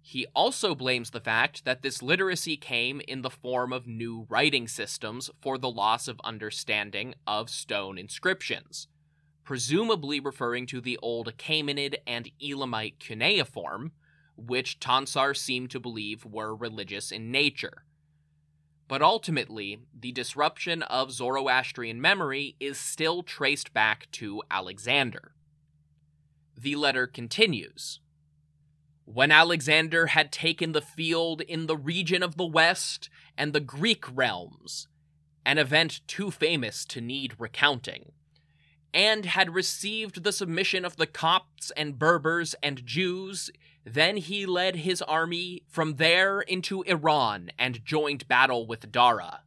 He 0.00 0.26
also 0.32 0.76
blames 0.76 1.10
the 1.10 1.18
fact 1.18 1.64
that 1.64 1.82
this 1.82 2.00
literacy 2.00 2.56
came 2.56 3.00
in 3.00 3.22
the 3.22 3.30
form 3.30 3.72
of 3.72 3.88
new 3.88 4.28
writing 4.28 4.68
systems 4.68 5.28
for 5.42 5.58
the 5.58 5.68
loss 5.68 6.06
of 6.06 6.20
understanding 6.22 7.16
of 7.26 7.50
stone 7.50 7.98
inscriptions, 7.98 8.86
presumably 9.42 10.20
referring 10.20 10.66
to 10.68 10.80
the 10.80 11.00
old 11.02 11.26
Achaemenid 11.36 11.96
and 12.06 12.30
Elamite 12.40 13.00
cuneiform, 13.00 13.90
which 14.36 14.80
Tansar 14.80 15.36
seemed 15.36 15.70
to 15.70 15.80
believe 15.80 16.24
were 16.24 16.54
religious 16.54 17.12
in 17.12 17.30
nature. 17.30 17.84
But 18.86 19.02
ultimately, 19.02 19.80
the 19.98 20.12
disruption 20.12 20.82
of 20.82 21.12
Zoroastrian 21.12 22.00
memory 22.00 22.56
is 22.60 22.78
still 22.78 23.22
traced 23.22 23.72
back 23.72 24.10
to 24.12 24.42
Alexander. 24.50 25.32
The 26.56 26.76
letter 26.76 27.06
continues 27.06 28.00
When 29.04 29.30
Alexander 29.30 30.06
had 30.08 30.30
taken 30.30 30.72
the 30.72 30.82
field 30.82 31.40
in 31.40 31.66
the 31.66 31.76
region 31.76 32.22
of 32.22 32.36
the 32.36 32.46
West 32.46 33.08
and 33.36 33.52
the 33.52 33.60
Greek 33.60 34.04
realms, 34.14 34.88
an 35.46 35.58
event 35.58 36.00
too 36.06 36.30
famous 36.30 36.84
to 36.86 37.00
need 37.00 37.34
recounting, 37.38 38.12
and 38.92 39.24
had 39.24 39.54
received 39.54 40.22
the 40.22 40.32
submission 40.32 40.84
of 40.84 40.96
the 40.96 41.06
Copts 41.06 41.72
and 41.76 41.98
Berbers 41.98 42.54
and 42.62 42.86
Jews 42.86 43.50
then 43.84 44.16
he 44.16 44.46
led 44.46 44.76
his 44.76 45.02
army 45.02 45.62
from 45.68 45.96
there 45.96 46.40
into 46.40 46.82
Iran 46.82 47.50
and 47.58 47.84
joined 47.84 48.26
battle 48.26 48.66
with 48.66 48.90
Dara. 48.90 49.42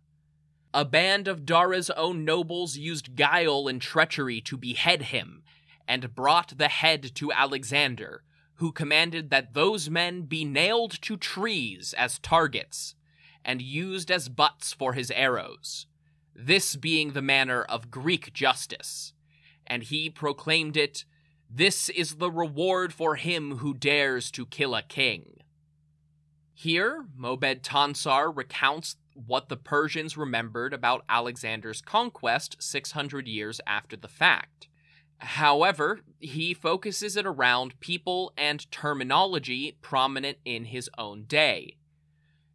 A 0.73 0.85
band 0.85 1.27
of 1.27 1.45
Dara's 1.45 1.89
own 1.91 2.23
nobles 2.23 2.77
used 2.77 3.15
guile 3.15 3.67
and 3.67 3.81
treachery 3.81 4.39
to 4.41 4.57
behead 4.57 5.03
him, 5.03 5.43
and 5.87 6.13
brought 6.13 6.57
the 6.57 6.67
head 6.67 7.15
to 7.15 7.31
Alexander, 7.31 8.23
who 8.55 8.71
commanded 8.71 9.29
that 9.29 9.53
those 9.53 9.89
men 9.89 10.23
be 10.23 10.45
nailed 10.45 11.01
to 11.01 11.17
trees 11.17 11.93
as 11.97 12.19
targets, 12.19 12.93
and 13.43 13.61
used 13.61 14.11
as 14.11 14.29
butts 14.29 14.73
for 14.73 14.93
his 14.93 15.09
arrows, 15.11 15.87
this 16.35 16.75
being 16.75 17.13
the 17.13 17.21
manner 17.21 17.63
of 17.63 17.89
Greek 17.89 18.33
justice. 18.33 19.13
And 19.65 19.83
he 19.83 20.09
proclaimed 20.09 20.77
it 20.77 21.05
this 21.49 21.89
is 21.89 22.15
the 22.15 22.31
reward 22.31 22.93
for 22.93 23.15
him 23.15 23.57
who 23.57 23.73
dares 23.73 24.29
to 24.31 24.45
kill 24.45 24.75
a 24.75 24.81
king. 24.81 25.33
Here, 26.53 27.05
Mobed 27.15 27.61
Tansar 27.61 28.35
recounts 28.35 28.97
what 29.13 29.47
the 29.47 29.57
Persians 29.57 30.17
remembered 30.17 30.73
about 30.73 31.05
Alexander's 31.07 31.81
conquest 31.81 32.57
600 32.59 33.27
years 33.27 33.61
after 33.67 33.95
the 33.95 34.07
fact. 34.07 34.67
However, 35.19 36.01
he 36.19 36.53
focuses 36.53 37.15
it 37.15 37.25
around 37.25 37.79
people 37.79 38.33
and 38.37 38.69
terminology 38.71 39.77
prominent 39.81 40.37
in 40.45 40.65
his 40.65 40.89
own 40.97 41.23
day. 41.25 41.77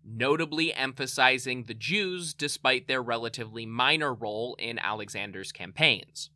notably 0.04 0.75
emphasizing 0.75 1.64
the 1.64 1.75
Jews 1.75 2.34
despite 2.34 2.88
their 2.88 3.02
relatively 3.02 3.66
minor 3.66 4.12
role 4.12 4.56
in 4.58 4.78
Alexander's 4.78 5.52
campaigns. 5.52 6.30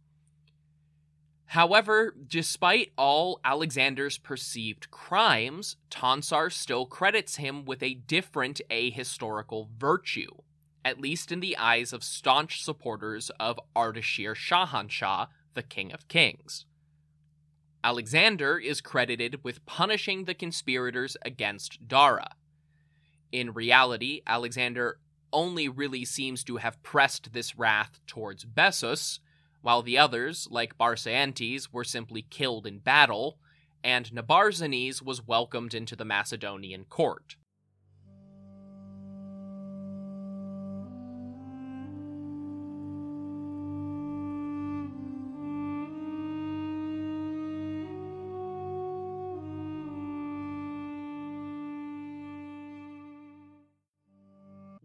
However, 1.46 2.14
despite 2.26 2.92
all 2.98 3.40
Alexander's 3.44 4.18
perceived 4.18 4.90
crimes, 4.90 5.76
Tansar 5.90 6.52
still 6.52 6.86
credits 6.86 7.36
him 7.36 7.64
with 7.64 7.82
a 7.82 7.94
different 7.94 8.60
ahistorical 8.68 9.68
virtue, 9.78 10.32
at 10.84 11.00
least 11.00 11.30
in 11.30 11.40
the 11.40 11.56
eyes 11.56 11.92
of 11.92 12.02
staunch 12.02 12.62
supporters 12.62 13.30
of 13.38 13.60
Ardashir 13.76 14.34
Shahanshah, 14.34 15.28
the 15.54 15.62
King 15.62 15.92
of 15.92 16.08
Kings. 16.08 16.66
Alexander 17.84 18.58
is 18.58 18.80
credited 18.80 19.44
with 19.44 19.64
punishing 19.66 20.24
the 20.24 20.34
conspirators 20.34 21.16
against 21.24 21.86
Dara. 21.86 22.30
In 23.30 23.52
reality, 23.52 24.22
Alexander 24.26 24.98
only 25.32 25.68
really 25.68 26.04
seems 26.04 26.42
to 26.42 26.56
have 26.56 26.82
pressed 26.82 27.32
this 27.32 27.56
wrath 27.56 28.00
towards 28.08 28.44
Bessus, 28.44 29.20
while 29.62 29.82
the 29.82 29.98
others, 29.98 30.46
like 30.50 30.78
Barsaentes, 30.78 31.72
were 31.72 31.84
simply 31.84 32.22
killed 32.22 32.66
in 32.66 32.78
battle, 32.78 33.38
and 33.82 34.10
Nabarzanes 34.10 35.02
was 35.02 35.26
welcomed 35.26 35.74
into 35.74 35.96
the 35.96 36.04
Macedonian 36.04 36.84
court. 36.84 37.36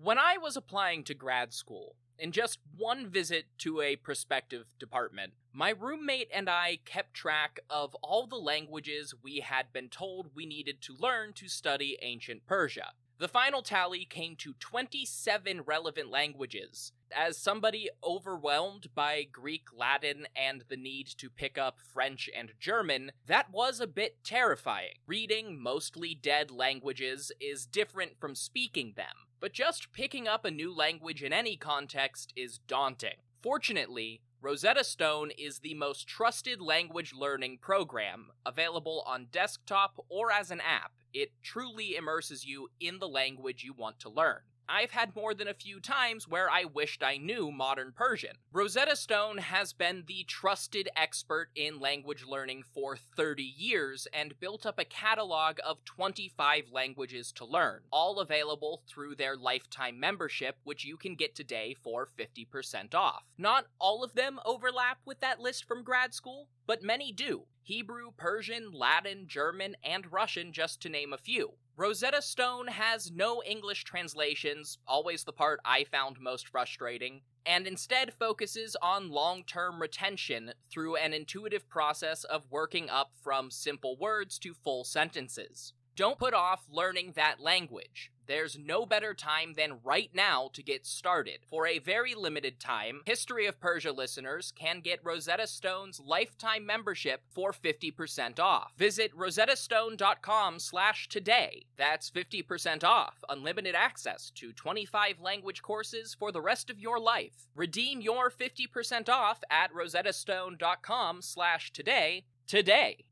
When 0.03 0.17
I 0.17 0.37
was 0.37 0.57
applying 0.57 1.03
to 1.05 1.13
grad 1.13 1.53
school, 1.53 1.95
in 2.21 2.31
just 2.31 2.59
one 2.77 3.09
visit 3.09 3.45
to 3.57 3.81
a 3.81 3.95
prospective 3.95 4.65
department, 4.77 5.33
my 5.51 5.71
roommate 5.71 6.29
and 6.31 6.47
I 6.47 6.77
kept 6.85 7.15
track 7.15 7.59
of 7.67 7.95
all 7.95 8.27
the 8.27 8.35
languages 8.35 9.15
we 9.23 9.39
had 9.39 9.73
been 9.73 9.89
told 9.89 10.29
we 10.35 10.45
needed 10.45 10.81
to 10.83 10.95
learn 10.95 11.33
to 11.33 11.47
study 11.47 11.97
ancient 12.03 12.45
Persia. 12.45 12.91
The 13.21 13.27
final 13.27 13.61
tally 13.61 14.03
came 14.03 14.35
to 14.37 14.55
27 14.59 15.61
relevant 15.67 16.09
languages. 16.09 16.91
As 17.15 17.37
somebody 17.37 17.87
overwhelmed 18.03 18.87
by 18.95 19.27
Greek, 19.31 19.67
Latin, 19.77 20.25
and 20.35 20.63
the 20.69 20.75
need 20.75 21.05
to 21.19 21.29
pick 21.29 21.55
up 21.55 21.77
French 21.79 22.31
and 22.35 22.53
German, 22.59 23.11
that 23.27 23.51
was 23.51 23.79
a 23.79 23.85
bit 23.85 24.23
terrifying. 24.23 24.95
Reading 25.05 25.61
mostly 25.61 26.15
dead 26.15 26.49
languages 26.49 27.31
is 27.39 27.67
different 27.67 28.19
from 28.19 28.33
speaking 28.33 28.93
them, 28.95 29.27
but 29.39 29.53
just 29.53 29.93
picking 29.93 30.27
up 30.27 30.43
a 30.43 30.49
new 30.49 30.75
language 30.75 31.21
in 31.21 31.31
any 31.31 31.55
context 31.55 32.33
is 32.35 32.57
daunting. 32.57 33.17
Fortunately, 33.43 34.23
Rosetta 34.41 34.83
Stone 34.83 35.29
is 35.37 35.59
the 35.59 35.75
most 35.75 36.07
trusted 36.07 36.59
language 36.59 37.13
learning 37.13 37.59
program, 37.61 38.29
available 38.47 39.03
on 39.05 39.27
desktop 39.31 40.03
or 40.09 40.31
as 40.31 40.49
an 40.49 40.59
app. 40.59 40.93
It 41.13 41.31
truly 41.43 41.95
immerses 41.95 42.45
you 42.45 42.69
in 42.79 42.99
the 42.99 43.07
language 43.07 43.63
you 43.63 43.73
want 43.73 43.99
to 43.99 44.09
learn. 44.09 44.41
I've 44.73 44.91
had 44.91 45.17
more 45.17 45.33
than 45.33 45.49
a 45.49 45.53
few 45.53 45.81
times 45.81 46.29
where 46.29 46.49
I 46.49 46.63
wished 46.63 47.03
I 47.03 47.17
knew 47.17 47.51
modern 47.51 47.91
Persian. 47.93 48.37
Rosetta 48.53 48.95
Stone 48.95 49.39
has 49.39 49.73
been 49.73 50.05
the 50.07 50.23
trusted 50.23 50.87
expert 50.95 51.49
in 51.55 51.81
language 51.81 52.23
learning 52.25 52.63
for 52.73 52.95
30 52.95 53.43
years 53.43 54.07
and 54.13 54.39
built 54.39 54.65
up 54.65 54.79
a 54.79 54.85
catalog 54.85 55.57
of 55.65 55.83
25 55.83 56.67
languages 56.71 57.33
to 57.33 57.45
learn, 57.45 57.81
all 57.91 58.19
available 58.19 58.83
through 58.87 59.15
their 59.15 59.35
lifetime 59.35 59.99
membership, 59.99 60.55
which 60.63 60.85
you 60.85 60.95
can 60.95 61.15
get 61.15 61.35
today 61.35 61.75
for 61.83 62.07
50% 62.17 62.95
off. 62.95 63.23
Not 63.37 63.65
all 63.77 64.05
of 64.05 64.13
them 64.13 64.39
overlap 64.45 64.99
with 65.05 65.19
that 65.19 65.41
list 65.41 65.65
from 65.65 65.83
grad 65.83 66.13
school, 66.13 66.47
but 66.65 66.81
many 66.81 67.11
do. 67.11 67.43
Hebrew, 67.63 68.11
Persian, 68.17 68.71
Latin, 68.71 69.25
German, 69.27 69.75
and 69.83 70.11
Russian, 70.11 70.51
just 70.51 70.81
to 70.81 70.89
name 70.89 71.13
a 71.13 71.17
few. 71.17 71.53
Rosetta 71.77 72.21
Stone 72.21 72.67
has 72.67 73.11
no 73.11 73.41
English 73.43 73.83
translations, 73.83 74.77
always 74.87 75.23
the 75.23 75.31
part 75.31 75.59
I 75.63 75.83
found 75.83 76.19
most 76.19 76.47
frustrating, 76.47 77.21
and 77.45 77.65
instead 77.65 78.13
focuses 78.13 78.75
on 78.81 79.09
long 79.09 79.43
term 79.43 79.81
retention 79.81 80.53
through 80.71 80.97
an 80.97 81.13
intuitive 81.13 81.67
process 81.69 82.23
of 82.23 82.51
working 82.51 82.89
up 82.89 83.11
from 83.23 83.49
simple 83.49 83.97
words 83.97 84.37
to 84.39 84.53
full 84.53 84.83
sentences. 84.83 85.73
Don't 85.95 86.19
put 86.19 86.33
off 86.33 86.65
learning 86.69 87.13
that 87.15 87.39
language. 87.39 88.11
There's 88.27 88.57
no 88.57 88.85
better 88.85 89.13
time 89.13 89.53
than 89.55 89.79
right 89.83 90.09
now 90.13 90.49
to 90.53 90.63
get 90.63 90.85
started. 90.85 91.39
For 91.49 91.67
a 91.67 91.79
very 91.79 92.15
limited 92.15 92.59
time, 92.59 93.01
History 93.05 93.45
of 93.45 93.59
Persia 93.59 93.91
listeners 93.91 94.53
can 94.55 94.79
get 94.81 94.99
Rosetta 95.03 95.47
Stone's 95.47 95.99
lifetime 95.99 96.65
membership 96.65 97.21
for 97.29 97.51
50% 97.51 98.39
off. 98.39 98.73
Visit 98.77 99.15
rosettastone.com 99.15 100.59
slash 100.59 101.07
today. 101.09 101.65
That's 101.77 102.09
50% 102.09 102.83
off, 102.83 103.23
unlimited 103.29 103.75
access 103.75 104.31
to 104.35 104.53
25 104.53 105.19
language 105.19 105.61
courses 105.61 106.15
for 106.17 106.31
the 106.31 106.41
rest 106.41 106.69
of 106.69 106.79
your 106.79 106.99
life. 106.99 107.47
Redeem 107.55 108.01
your 108.01 108.29
50% 108.29 109.09
off 109.09 109.41
at 109.49 109.73
rosettastone.com 109.73 111.21
slash 111.21 111.71
today 111.71 112.25
today. 112.47 113.05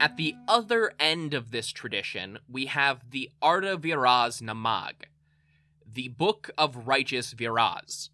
At 0.00 0.16
the 0.16 0.36
other 0.46 0.92
end 1.00 1.34
of 1.34 1.50
this 1.50 1.72
tradition, 1.72 2.38
we 2.48 2.66
have 2.66 3.10
the 3.10 3.30
Arda 3.42 3.76
Viraz 3.76 4.40
Namag, 4.40 5.06
the 5.84 6.08
Book 6.08 6.50
of 6.56 6.86
Righteous 6.86 7.34
Viraz, 7.34 8.10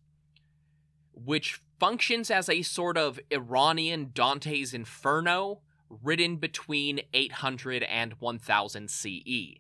which 1.13 1.61
functions 1.79 2.31
as 2.31 2.49
a 2.49 2.63
sort 2.63 2.97
of 2.97 3.21
Iranian 3.31 4.13
Dante's 4.15 4.73
Inferno 4.73 5.61
written 5.91 6.37
between 6.37 7.03
800 7.13 7.83
and 7.83 8.15
1000 8.15 8.91
CE. 8.91 9.59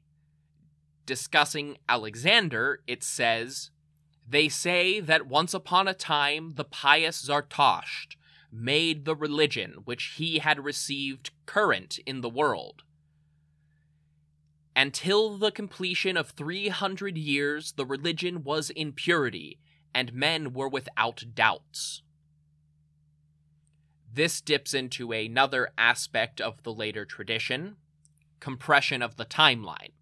Discussing 1.04 1.76
Alexander, 1.86 2.80
it 2.86 3.02
says, 3.02 3.70
They 4.26 4.48
say 4.48 4.98
that 5.00 5.26
once 5.26 5.52
upon 5.52 5.88
a 5.88 5.94
time 5.94 6.54
the 6.54 6.64
pious 6.64 7.28
Zartasht 7.28 8.16
made 8.54 9.04
the 9.04 9.16
religion 9.16 9.82
which 9.84 10.14
he 10.16 10.38
had 10.38 10.64
received 10.64 11.30
current 11.44 11.98
in 12.06 12.20
the 12.20 12.28
world. 12.28 12.82
Until 14.76 15.36
the 15.36 15.50
completion 15.50 16.16
of 16.16 16.30
300 16.30 17.16
years, 17.18 17.72
the 17.72 17.86
religion 17.86 18.44
was 18.44 18.70
in 18.70 18.92
purity, 18.92 19.58
and 19.94 20.12
men 20.12 20.52
were 20.52 20.68
without 20.68 21.24
doubts. 21.34 22.02
This 24.12 24.40
dips 24.40 24.74
into 24.74 25.12
another 25.12 25.70
aspect 25.76 26.40
of 26.40 26.62
the 26.62 26.72
later 26.72 27.04
tradition 27.04 27.76
compression 28.40 29.00
of 29.00 29.16
the 29.16 29.24
timeline. 29.24 29.92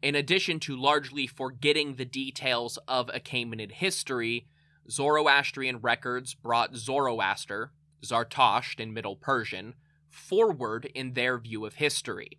In 0.00 0.14
addition 0.14 0.58
to 0.60 0.74
largely 0.74 1.26
forgetting 1.26 1.96
the 1.96 2.06
details 2.06 2.78
of 2.88 3.08
Achaemenid 3.08 3.72
history, 3.72 4.46
Zoroastrian 4.90 5.78
records 5.78 6.34
brought 6.34 6.76
Zoroaster, 6.76 7.72
Zartasht 8.04 8.80
in 8.80 8.92
Middle 8.92 9.16
Persian, 9.16 9.74
forward 10.08 10.86
in 10.94 11.12
their 11.12 11.38
view 11.38 11.66
of 11.66 11.74
history. 11.74 12.38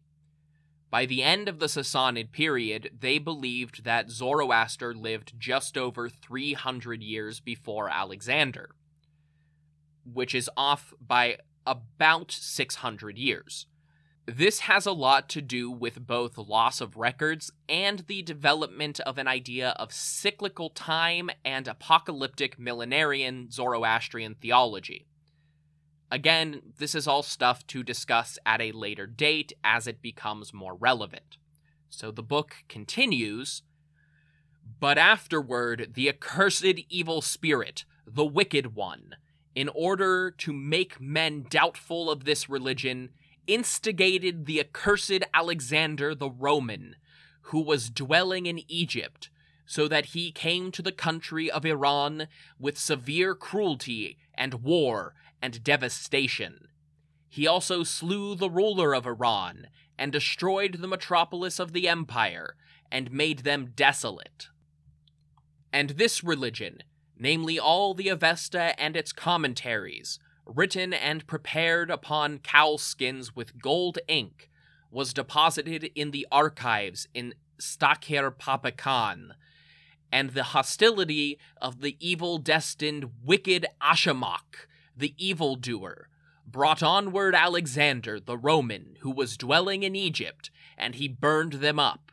By 0.89 1.05
the 1.05 1.21
end 1.21 1.49
of 1.49 1.59
the 1.59 1.65
Sassanid 1.65 2.31
period, 2.31 2.91
they 2.99 3.17
believed 3.17 3.83
that 3.83 4.09
Zoroaster 4.09 4.93
lived 4.93 5.33
just 5.37 5.77
over 5.77 6.07
300 6.07 7.03
years 7.03 7.39
before 7.39 7.89
Alexander, 7.89 8.69
which 10.05 10.33
is 10.33 10.49
off 10.55 10.93
by 11.05 11.39
about 11.65 12.31
600 12.31 13.17
years. 13.17 13.67
This 14.27 14.59
has 14.59 14.85
a 14.85 14.91
lot 14.91 15.29
to 15.29 15.41
do 15.41 15.71
with 15.71 16.05
both 16.05 16.37
loss 16.37 16.81
of 16.81 16.97
records 16.97 17.49
and 17.69 17.99
the 18.07 18.21
development 18.21 18.99
of 18.99 19.17
an 19.17 19.25
idea 19.25 19.69
of 19.79 19.93
cyclical 19.93 20.69
time 20.69 21.29
and 21.45 21.65
apocalyptic 21.65 22.59
millenarian 22.59 23.49
Zoroastrian 23.49 24.35
theology. 24.35 25.07
Again, 26.11 26.73
this 26.77 26.93
is 26.93 27.07
all 27.07 27.23
stuff 27.23 27.65
to 27.67 27.83
discuss 27.83 28.37
at 28.45 28.59
a 28.59 28.73
later 28.73 29.07
date 29.07 29.53
as 29.63 29.87
it 29.87 30.01
becomes 30.01 30.53
more 30.53 30.75
relevant. 30.75 31.37
So 31.89 32.11
the 32.11 32.21
book 32.21 32.57
continues 32.67 33.61
But 34.77 34.97
afterward, 34.97 35.93
the 35.93 36.09
accursed 36.09 36.65
evil 36.89 37.21
spirit, 37.21 37.85
the 38.05 38.25
wicked 38.25 38.75
one, 38.75 39.15
in 39.55 39.69
order 39.69 40.31
to 40.31 40.51
make 40.51 40.99
men 40.99 41.45
doubtful 41.49 42.11
of 42.11 42.25
this 42.25 42.49
religion, 42.49 43.11
instigated 43.47 44.45
the 44.45 44.59
accursed 44.59 45.23
Alexander 45.33 46.13
the 46.13 46.29
Roman, 46.29 46.95
who 47.43 47.61
was 47.61 47.89
dwelling 47.89 48.45
in 48.45 48.61
Egypt, 48.67 49.29
so 49.65 49.87
that 49.87 50.07
he 50.07 50.31
came 50.31 50.71
to 50.71 50.81
the 50.81 50.91
country 50.91 51.49
of 51.49 51.65
Iran 51.65 52.27
with 52.59 52.77
severe 52.77 53.35
cruelty 53.35 54.17
and 54.33 54.63
war 54.63 55.13
and 55.41 55.63
devastation. 55.63 56.67
He 57.29 57.45
also 57.45 57.83
slew 57.83 58.35
the 58.35 58.49
ruler 58.49 58.95
of 58.95 59.05
Iran 59.05 59.67
and 59.97 60.11
destroyed 60.11 60.77
the 60.79 60.87
metropolis 60.87 61.59
of 61.59 61.73
the 61.73 61.87
empire 61.87 62.55
and 62.91 63.11
made 63.11 63.39
them 63.39 63.73
desolate. 63.75 64.47
And 65.73 65.91
this 65.91 66.23
religion, 66.23 66.83
namely 67.17 67.59
all 67.59 67.93
the 67.93 68.09
Avesta 68.09 68.79
and 68.79 68.95
its 68.95 69.11
commentaries, 69.11 70.19
written 70.47 70.93
and 70.93 71.27
prepared 71.27 71.89
upon 71.89 72.39
cow 72.39 72.77
skins 72.77 73.35
with 73.35 73.61
gold 73.61 73.99
ink, 74.07 74.49
was 74.89 75.13
deposited 75.13 75.91
in 75.95 76.11
the 76.11 76.27
archives 76.31 77.07
in 77.13 77.33
Stakir 77.59 78.31
Papakan, 78.31 79.33
and 80.11 80.29
the 80.31 80.43
hostility 80.43 81.37
of 81.61 81.81
the 81.81 81.97
evil 81.99 82.37
destined 82.37 83.11
wicked 83.23 83.65
Ashamak, 83.81 84.67
the 84.95 85.13
evildoer, 85.17 86.07
brought 86.45 86.81
onward 86.81 87.35
Alexander 87.35 88.19
the 88.19 88.37
Roman, 88.37 88.95
who 89.01 89.11
was 89.11 89.37
dwelling 89.37 89.83
in 89.83 89.95
Egypt, 89.95 90.49
and 90.77 90.95
he 90.95 91.07
burned 91.07 91.53
them 91.53 91.79
up. 91.79 92.06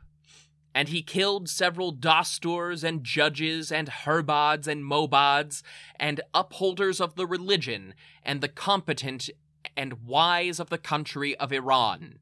And 0.74 0.88
he 0.88 1.02
killed 1.02 1.48
several 1.48 1.92
dostors 1.92 2.82
and 2.82 3.04
judges 3.04 3.70
and 3.70 3.88
herbods 3.88 4.66
and 4.66 4.84
mobods 4.84 5.62
and 6.00 6.20
upholders 6.34 7.00
of 7.00 7.14
the 7.14 7.26
religion 7.26 7.94
and 8.24 8.40
the 8.40 8.48
competent 8.48 9.30
and 9.76 10.04
wise 10.04 10.58
of 10.58 10.70
the 10.70 10.78
country 10.78 11.36
of 11.36 11.52
Iran. 11.52 12.18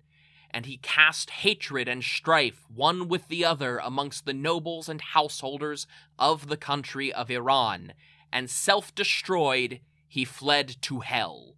And 0.51 0.67
he 0.67 0.77
cast 0.77 1.31
hatred 1.31 1.89
and 1.89 2.05
strife 2.05 2.67
one 2.69 3.09
with 3.09 3.29
the 3.29 3.45
other 3.45 3.79
amongst 3.79 4.27
the 4.27 4.35
nobles 4.35 4.89
and 4.89 5.01
householders 5.01 5.87
of 6.19 6.49
the 6.49 6.59
country 6.59 7.11
of 7.11 7.31
Iran, 7.31 7.95
and 8.31 8.51
self 8.51 8.95
destroyed, 8.95 9.81
he 10.07 10.27
fled 10.27 10.77
to 10.83 11.01
hell. 11.01 11.55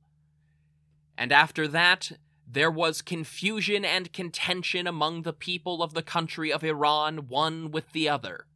And 1.19 1.33
after 1.33 1.67
that, 1.69 2.13
there 2.47 2.71
was 2.71 3.03
confusion 3.03 3.85
and 3.85 4.13
contention 4.13 4.87
among 4.87 5.23
the 5.23 5.33
people 5.33 5.83
of 5.83 5.95
the 5.95 6.03
country 6.03 6.53
of 6.53 6.63
Iran 6.63 7.29
one 7.29 7.71
with 7.71 7.93
the 7.93 8.09
other. 8.09 8.47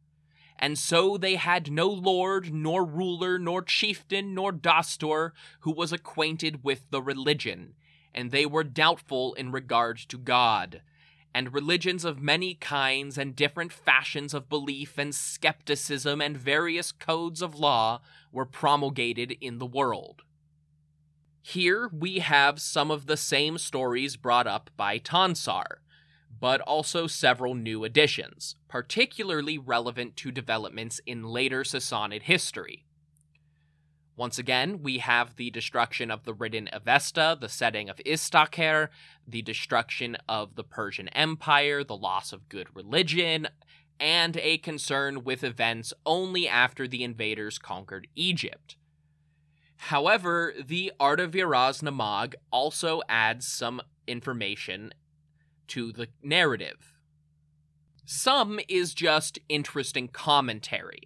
And 0.57 0.77
so 0.77 1.17
they 1.17 1.35
had 1.35 1.71
no 1.71 1.87
lord, 1.87 2.53
nor 2.53 2.83
ruler, 2.83 3.39
nor 3.39 3.61
chieftain, 3.61 4.33
nor 4.33 4.51
dostor 4.51 5.31
who 5.61 5.71
was 5.71 5.93
acquainted 5.93 6.63
with 6.63 6.89
the 6.91 7.01
religion, 7.01 7.75
and 8.13 8.31
they 8.31 8.45
were 8.45 8.65
doubtful 8.65 9.33
in 9.35 9.51
regard 9.51 9.97
to 10.09 10.17
God. 10.17 10.81
And 11.33 11.53
religions 11.53 12.03
of 12.03 12.21
many 12.21 12.55
kinds 12.55 13.17
and 13.17 13.35
different 13.35 13.71
fashions 13.71 14.33
of 14.33 14.49
belief 14.49 14.97
and 14.97 15.15
skepticism 15.15 16.21
and 16.21 16.35
various 16.35 16.91
codes 16.91 17.41
of 17.41 17.55
law 17.55 18.01
were 18.31 18.45
promulgated 18.45 19.37
in 19.39 19.59
the 19.59 19.65
world. 19.65 20.23
Here 21.41 21.89
we 21.91 22.19
have 22.19 22.61
some 22.61 22.91
of 22.91 23.05
the 23.05 23.17
same 23.17 23.57
stories 23.57 24.17
brought 24.17 24.47
up 24.47 24.69
by 24.75 24.99
Tansar, 24.99 25.79
but 26.39 26.61
also 26.61 27.07
several 27.07 27.55
new 27.55 27.83
additions, 27.83 28.55
particularly 28.67 29.57
relevant 29.57 30.15
to 30.17 30.31
developments 30.31 31.01
in 31.05 31.23
later 31.23 31.63
Sassanid 31.63 32.23
history. 32.23 32.85
Once 34.15 34.37
again, 34.37 34.83
we 34.83 34.97
have 34.97 35.37
the 35.37 35.49
destruction 35.49 36.11
of 36.11 36.25
the 36.25 36.33
ridden 36.33 36.69
Avesta, 36.73 37.37
the 37.39 37.47
setting 37.47 37.89
of 37.89 38.01
Istakhr, 38.05 38.89
the 39.25 39.41
destruction 39.41 40.17
of 40.27 40.55
the 40.55 40.63
Persian 40.63 41.07
Empire, 41.09 41.85
the 41.85 41.95
loss 41.95 42.33
of 42.33 42.49
good 42.49 42.67
religion, 42.75 43.47
and 43.97 44.35
a 44.37 44.57
concern 44.57 45.23
with 45.23 45.41
events 45.43 45.93
only 46.05 46.49
after 46.49 46.85
the 46.85 47.03
invaders 47.03 47.57
conquered 47.57 48.09
Egypt. 48.13 48.75
However, 49.83 50.53
the 50.61 50.91
Arda 50.99 51.29
Viraz 51.29 51.81
Namag 51.81 52.35
also 52.51 53.01
adds 53.07 53.47
some 53.47 53.81
information 54.07 54.93
to 55.67 55.93
the 55.93 56.09
narrative. 56.21 56.97
Some 58.05 58.59
is 58.67 58.93
just 58.93 59.39
interesting 59.47 60.09
commentary, 60.09 61.03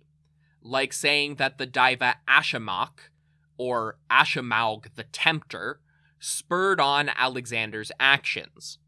like 0.62 0.92
saying 0.92 1.36
that 1.36 1.60
the 1.60 1.68
Diva 1.68 2.16
Ashamak, 2.28 3.12
or 3.58 4.00
Ashamaug 4.10 4.96
the 4.96 5.04
Tempter, 5.04 5.80
spurred 6.20 6.80
on 6.80 7.10
Alexander's 7.10 7.92
actions. 8.00 8.80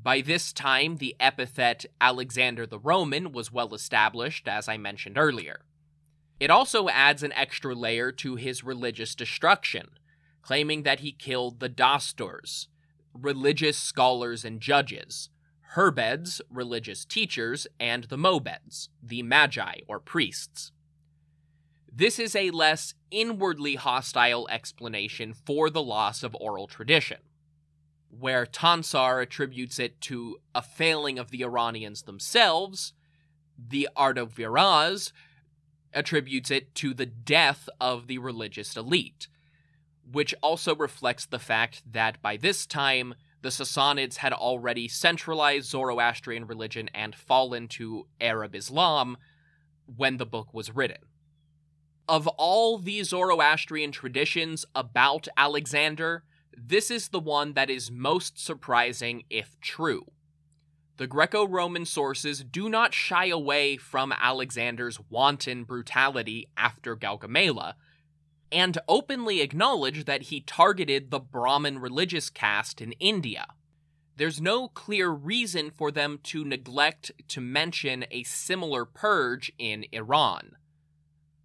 By 0.00 0.20
this 0.20 0.52
time, 0.52 0.98
the 0.98 1.16
epithet 1.18 1.84
Alexander 2.00 2.64
the 2.64 2.78
Roman 2.78 3.32
was 3.32 3.50
well 3.50 3.74
established, 3.74 4.46
as 4.46 4.68
I 4.68 4.76
mentioned 4.76 5.18
earlier. 5.18 5.62
It 6.40 6.50
also 6.50 6.88
adds 6.88 7.22
an 7.22 7.32
extra 7.32 7.74
layer 7.74 8.10
to 8.12 8.36
his 8.36 8.64
religious 8.64 9.14
destruction, 9.14 9.90
claiming 10.42 10.82
that 10.82 11.00
he 11.00 11.12
killed 11.12 11.60
the 11.60 11.68
Dostors, 11.68 12.68
religious 13.12 13.78
scholars 13.78 14.44
and 14.44 14.60
judges, 14.60 15.30
Herbeds, 15.74 16.40
religious 16.50 17.04
teachers, 17.04 17.66
and 17.80 18.04
the 18.04 18.16
Mobeds, 18.16 18.88
the 19.02 19.22
Magi 19.22 19.80
or 19.88 19.98
priests. 19.98 20.72
This 21.90 22.18
is 22.18 22.34
a 22.34 22.50
less 22.50 22.94
inwardly 23.10 23.76
hostile 23.76 24.48
explanation 24.50 25.32
for 25.32 25.70
the 25.70 25.82
loss 25.82 26.22
of 26.22 26.36
oral 26.40 26.66
tradition, 26.66 27.18
where 28.10 28.46
Tansar 28.46 29.22
attributes 29.22 29.78
it 29.78 30.00
to 30.02 30.38
a 30.54 30.62
failing 30.62 31.18
of 31.18 31.30
the 31.30 31.42
Iranians 31.42 32.02
themselves, 32.02 32.92
the 33.56 33.88
Arda 33.96 34.26
Viraz 34.26 35.12
attributes 35.94 36.50
it 36.50 36.74
to 36.76 36.92
the 36.92 37.06
death 37.06 37.68
of 37.80 38.06
the 38.06 38.18
religious 38.18 38.76
elite, 38.76 39.28
which 40.10 40.34
also 40.42 40.74
reflects 40.74 41.26
the 41.26 41.38
fact 41.38 41.82
that 41.90 42.20
by 42.20 42.36
this 42.36 42.66
time 42.66 43.14
the 43.42 43.50
Sassanids 43.50 44.16
had 44.16 44.32
already 44.32 44.88
centralized 44.88 45.70
Zoroastrian 45.70 46.46
religion 46.46 46.88
and 46.94 47.14
fallen 47.14 47.68
to 47.68 48.06
Arab 48.20 48.54
Islam 48.54 49.18
when 49.84 50.16
the 50.16 50.26
book 50.26 50.54
was 50.54 50.74
written. 50.74 50.96
Of 52.08 52.26
all 52.26 52.78
the 52.78 53.02
Zoroastrian 53.02 53.92
traditions 53.92 54.64
about 54.74 55.28
Alexander, 55.36 56.24
this 56.56 56.90
is 56.90 57.08
the 57.08 57.20
one 57.20 57.52
that 57.52 57.70
is 57.70 57.90
most 57.90 58.42
surprising 58.42 59.24
if 59.28 59.60
true. 59.60 60.06
The 60.96 61.08
Greco 61.08 61.44
Roman 61.44 61.86
sources 61.86 62.44
do 62.44 62.68
not 62.68 62.94
shy 62.94 63.26
away 63.26 63.76
from 63.76 64.12
Alexander's 64.12 65.00
wanton 65.10 65.64
brutality 65.64 66.46
after 66.56 66.94
Gaugamela, 66.94 67.74
and 68.52 68.78
openly 68.86 69.40
acknowledge 69.40 70.04
that 70.04 70.22
he 70.22 70.40
targeted 70.40 71.10
the 71.10 71.18
Brahmin 71.18 71.80
religious 71.80 72.30
caste 72.30 72.80
in 72.80 72.92
India. 72.92 73.46
There's 74.16 74.40
no 74.40 74.68
clear 74.68 75.10
reason 75.10 75.72
for 75.72 75.90
them 75.90 76.20
to 76.24 76.44
neglect 76.44 77.10
to 77.26 77.40
mention 77.40 78.04
a 78.12 78.22
similar 78.22 78.84
purge 78.84 79.50
in 79.58 79.86
Iran. 79.90 80.52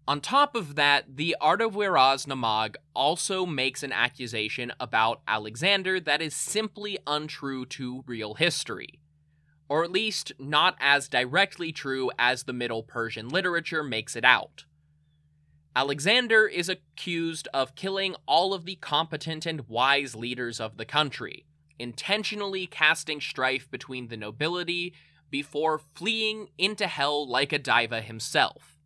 On 0.08 0.22
top 0.22 0.56
of 0.56 0.76
that, 0.76 1.18
the 1.18 1.36
Arda 1.42 1.70
Viraz 1.70 2.28
Namag 2.28 2.76
also 2.94 3.48
makes 3.48 3.82
an 3.82 3.94
accusation 3.94 4.72
about 4.80 5.22
Alexander 5.28 6.00
that 6.00 6.22
is 6.22 6.36
simply 6.36 7.00
untrue 7.08 7.66
to 7.66 8.04
real 8.06 8.36
history 8.36 9.00
or 9.70 9.84
at 9.84 9.92
least 9.92 10.34
not 10.40 10.76
as 10.80 11.08
directly 11.08 11.72
true 11.72 12.12
as 12.18 12.44
the 12.44 12.54
Middle 12.54 12.84
Persian 12.84 13.30
literature 13.30 13.84
makes 13.84 14.16
it 14.16 14.26
out. 14.26 14.66
Alexander 15.76 16.48
is 16.48 16.68
accused 16.68 17.48
of 17.54 17.76
killing 17.76 18.16
all 18.26 18.54
of 18.54 18.66
the 18.66 18.76
competent 18.76 19.46
and 19.46 19.70
wise 19.70 20.16
leaders 20.16 20.60
of 20.60 20.78
the 20.78 20.86
country, 20.86 21.46
intentionally 21.78 22.66
casting 22.66 23.22
strife 23.22 23.70
between 23.70 24.08
the 24.08 24.18
nobility 24.18 24.94
before 25.30 25.80
fleeing 25.94 26.50
into 26.58 26.88
hell 26.88 27.26
like 27.30 27.54
a 27.54 27.60
diva 27.60 28.02
himself. 28.02 28.80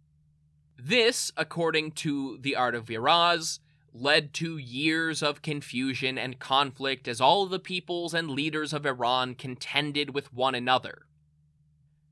This, 0.77 1.31
according 1.37 1.93
to 1.93 2.37
the 2.41 2.57
Arda 2.57 2.81
Viraz, 2.81 3.59
led 3.93 4.33
to 4.33 4.57
years 4.57 5.21
of 5.21 5.41
confusion 5.41 6.17
and 6.17 6.39
conflict 6.39 7.07
as 7.07 7.21
all 7.21 7.45
the 7.45 7.59
peoples 7.59 8.13
and 8.13 8.31
leaders 8.31 8.73
of 8.73 8.85
Iran 8.85 9.35
contended 9.35 10.13
with 10.13 10.33
one 10.33 10.55
another. 10.55 11.05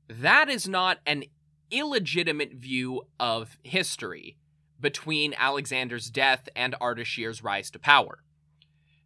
That 0.08 0.48
is 0.48 0.68
not 0.68 0.98
an 1.06 1.24
illegitimate 1.70 2.54
view 2.54 3.02
of 3.18 3.56
history 3.64 4.36
between 4.78 5.34
Alexander's 5.36 6.10
death 6.10 6.48
and 6.54 6.74
Ardashir's 6.80 7.42
rise 7.42 7.70
to 7.70 7.78
power. 7.78 8.22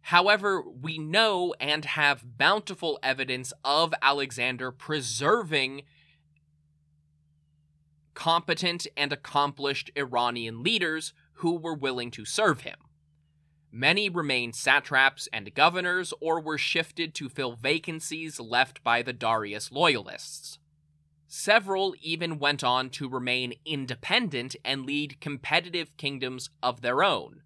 However, 0.01 0.61
we 0.61 0.97
know 0.97 1.53
and 1.59 1.83
have 1.83 2.37
bountiful 2.37 2.99
evidence 3.03 3.53
of 3.63 3.93
Alexander 4.01 4.71
preserving 4.71 5.83
competent 8.13 8.87
and 8.95 9.13
accomplished 9.13 9.91
Iranian 9.95 10.63
leaders 10.63 11.13
who 11.37 11.57
were 11.57 11.75
willing 11.75 12.11
to 12.11 12.25
serve 12.25 12.61
him. 12.61 12.77
Many 13.71 14.09
remained 14.09 14.55
satraps 14.55 15.27
and 15.31 15.53
governors 15.53 16.13
or 16.19 16.39
were 16.39 16.57
shifted 16.57 17.13
to 17.15 17.29
fill 17.29 17.53
vacancies 17.53 18.39
left 18.39 18.83
by 18.83 19.01
the 19.01 19.13
Darius 19.13 19.71
loyalists. 19.71 20.57
Several 21.27 21.93
even 22.01 22.39
went 22.39 22.63
on 22.63 22.89
to 22.91 23.09
remain 23.09 23.53
independent 23.65 24.55
and 24.63 24.85
lead 24.85 25.19
competitive 25.19 25.95
kingdoms 25.97 26.49
of 26.63 26.81
their 26.81 27.03
own. 27.03 27.41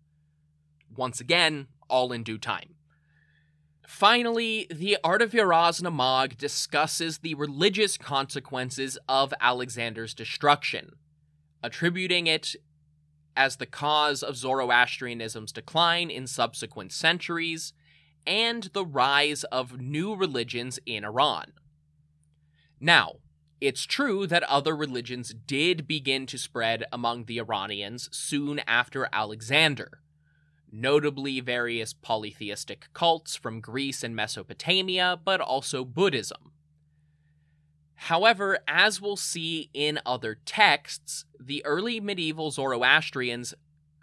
Once 0.96 1.20
again, 1.20 1.68
all 1.90 2.12
in 2.12 2.24
due 2.24 2.38
time. 2.38 2.76
Finally, 3.88 4.68
the 4.70 4.98
Arda 5.04 5.28
Viraz 5.28 5.82
Namag 5.82 6.38
discusses 6.38 7.18
the 7.18 7.36
religious 7.36 7.98
consequences 7.98 8.98
of 9.10 9.34
Alexander's 9.42 10.14
destruction, 10.14 10.92
attributing 11.62 12.28
it 12.28 12.56
as 13.36 13.58
the 13.58 13.66
cause 13.66 14.24
of 14.24 14.36
Zoroastrianism's 14.36 15.52
decline 15.52 16.10
in 16.10 16.28
subsequent 16.28 16.92
centuries 16.92 17.74
and 18.26 18.64
the 18.74 18.86
rise 18.86 19.44
of 19.46 19.80
new 19.80 20.16
religions 20.16 20.80
in 20.86 21.04
Iran. 21.04 21.54
Now, 22.80 23.16
it's 23.60 23.86
true 23.86 24.26
that 24.28 24.44
other 24.44 24.76
religions 24.76 25.34
did 25.46 25.88
begin 25.88 26.26
to 26.28 26.38
spread 26.38 26.84
among 26.92 27.26
the 27.26 27.40
Iranians 27.40 28.10
soon 28.12 28.60
after 28.68 29.08
Alexander, 29.14 30.02
notably 30.72 31.40
various 31.40 31.94
polytheistic 31.94 32.88
cults 32.94 33.36
from 33.36 33.62
Greece 33.62 34.04
and 34.04 34.16
Mesopotamia, 34.16 35.20
but 35.24 35.40
also 35.40 35.86
Buddhism. 35.86 36.51
However, 38.06 38.58
as 38.68 39.00
we'll 39.00 39.16
see 39.16 39.70
in 39.76 40.00
other 40.08 40.40
texts, 40.44 41.26
the 41.40 41.64
early 41.64 42.00
medieval 42.00 42.50
Zoroastrians 42.50 43.54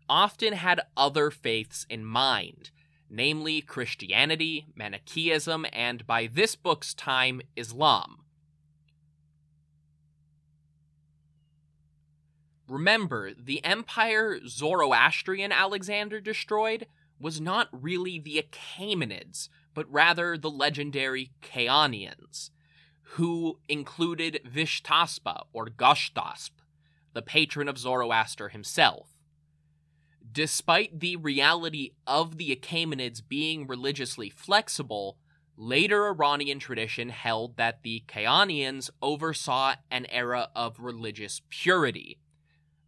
often 0.09 0.53
had 0.53 0.83
other 0.97 1.33
faiths 1.33 1.85
in 1.91 2.05
mind, 2.05 2.71
namely 3.11 3.61
Christianity, 3.61 4.69
Manichaeism, 4.77 5.67
and 5.73 6.07
by 6.07 6.29
this 6.29 6.55
book's 6.55 6.95
time, 6.95 7.41
Islam. 7.57 8.19
Remember, 12.69 13.33
the 13.35 13.65
empire 13.65 14.39
Zoroastrian 14.47 15.51
Alexander 15.51 16.21
destroyed 16.21 16.87
was 17.19 17.41
not 17.41 17.69
really 17.73 18.21
the 18.21 18.41
Achaemenids, 18.41 19.49
but 19.75 19.91
rather 19.93 20.39
the 20.39 20.51
legendary 20.51 21.33
Kayanians, 21.43 22.51
who 23.13 23.59
included 23.69 24.41
Vishtaspa 24.47 25.47
or 25.53 25.67
Goshtasp, 25.67 26.51
the 27.15 27.23
patron 27.23 27.69
of 27.69 27.79
Zoroaster 27.79 28.49
himself. 28.51 29.09
Despite 30.31 31.01
the 31.01 31.17
reality 31.17 31.93
of 32.07 32.37
the 32.37 32.55
Achaemenids 32.55 33.23
being 33.27 33.67
religiously 33.67 34.31
flexible, 34.31 35.19
later 35.57 36.07
Iranian 36.07 36.59
tradition 36.59 37.09
held 37.09 37.57
that 37.57 37.83
the 37.83 38.05
Kayanians 38.07 38.91
oversaw 39.01 39.77
an 39.91 40.07
era 40.11 40.49
of 40.55 40.81
religious 40.81 41.41
purity 41.49 42.19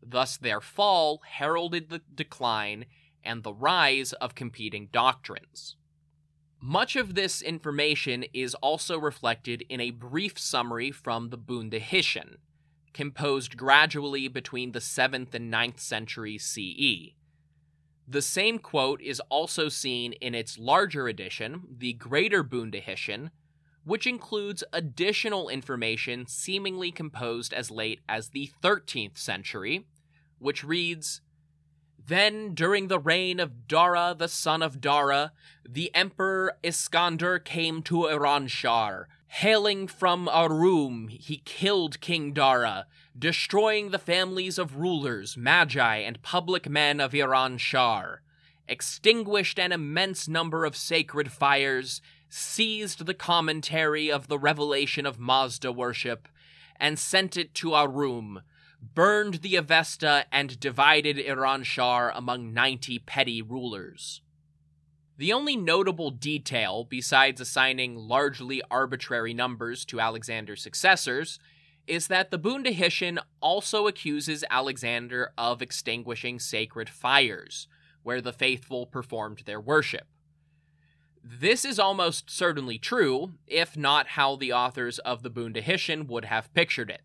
Thus, 0.03 0.37
their 0.37 0.61
fall 0.61 1.21
heralded 1.25 1.89
the 1.89 2.03
decline 2.15 2.87
and 3.23 3.43
the 3.43 3.53
rise 3.53 4.13
of 4.15 4.35
competing 4.35 4.89
doctrines. 4.91 5.77
Much 6.63 6.95
of 6.95 7.15
this 7.15 7.41
information 7.41 8.23
is 8.35 8.55
also 8.57 8.99
reflected 8.99 9.65
in 9.71 9.81
a 9.81 9.91
brief 9.91 10.39
summary 10.39 10.91
from 10.91 11.31
the 11.31 11.39
Bundahishn, 11.39 12.37
composed 12.93 13.57
gradually 13.57 14.29
between 14.29 14.73
the 14.73 14.79
7th 14.79 15.33
and 15.33 15.51
9th 15.51 15.81
century 15.81 16.37
CE. 16.37 17.15
The 18.07 18.21
same 18.21 18.59
quote 18.59 19.01
is 19.01 19.21
also 19.31 19.71
seen 19.71 20.13
in 20.15 20.35
its 20.35 20.59
larger 20.59 21.09
edition, 21.09 21.63
the 21.79 21.95
Greater 21.95 22.45
Bundahishn, 22.45 23.31
which 23.85 24.07
includes 24.07 24.63
additional 24.73 25.49
information 25.49 26.27
seemingly 26.27 26.93
composed 26.93 27.55
as 27.55 27.71
late 27.71 28.01
as 28.07 28.29
the 28.29 28.51
13th 28.63 29.17
century, 29.17 29.87
which 30.39 30.63
reads 30.63 31.23
Then, 32.11 32.55
during 32.55 32.89
the 32.89 32.99
reign 32.99 33.39
of 33.39 33.69
Dara 33.69 34.17
the 34.19 34.27
son 34.27 34.63
of 34.63 34.81
Dara, 34.81 35.31
the 35.65 35.95
Emperor 35.95 36.57
Iskander 36.61 37.39
came 37.39 37.83
to 37.85 38.09
Iranshar. 38.09 39.05
Hailing 39.29 39.87
from 39.87 40.29
Arum, 40.29 41.07
he 41.07 41.41
killed 41.45 42.01
King 42.01 42.33
Dara, 42.33 42.87
destroying 43.17 43.91
the 43.91 43.99
families 44.01 44.59
of 44.59 44.75
rulers, 44.75 45.37
magi, 45.37 45.99
and 45.99 46.21
public 46.21 46.69
men 46.69 46.99
of 46.99 47.13
Iranshar, 47.13 48.19
extinguished 48.67 49.61
an 49.61 49.71
immense 49.71 50.27
number 50.27 50.65
of 50.65 50.75
sacred 50.75 51.31
fires, 51.31 52.03
seized 52.29 53.07
the 53.07 53.15
commentary 53.15 54.11
of 54.11 54.27
the 54.27 54.37
revelation 54.37 55.07
of 55.07 55.21
Mazda 55.21 55.71
worship, 55.71 56.27
and 56.75 56.99
sent 56.99 57.37
it 57.37 57.55
to 57.55 57.77
Arum, 57.77 58.43
burned 58.83 59.35
the 59.35 59.57
Avesta 59.57 60.27
and 60.33 60.59
divided 60.59 61.19
Iran 61.19 61.63
Iranshar 61.63 62.13
among 62.15 62.53
90 62.53 63.01
petty 63.01 63.43
rulers. 63.43 64.23
The 65.17 65.33
only 65.35 65.55
notable 65.55 66.11
detail, 66.11 66.85
besides 66.85 67.41
assigning 67.41 67.95
largely 67.95 68.63
arbitrary 68.71 69.35
numbers 69.35 69.85
to 69.87 70.01
Alexander's 70.01 70.63
successors, 70.63 71.39
is 71.87 72.07
that 72.07 72.31
the 72.31 72.39
Bundahishn 72.39 73.19
also 73.43 73.87
accuses 73.87 74.45
Alexander 74.49 75.33
of 75.37 75.61
extinguishing 75.61 76.39
sacred 76.39 76.89
fires, 76.89 77.69
where 78.03 78.23
the 78.23 78.33
faithful 78.33 78.87
performed 78.87 79.43
their 79.45 79.61
worship. 79.61 80.07
This 81.23 81.67
is 81.67 81.79
almost 81.79 82.31
certainly 82.31 82.79
true, 82.79 83.33
if 83.47 83.77
not 83.77 84.09
how 84.09 84.37
the 84.37 84.55
authors 84.55 84.99
of 85.01 85.23
the 85.23 85.31
Bundahishn 85.31 86.07
would 86.07 86.25
have 86.25 86.53
pictured 86.55 86.89
it. 86.89 87.03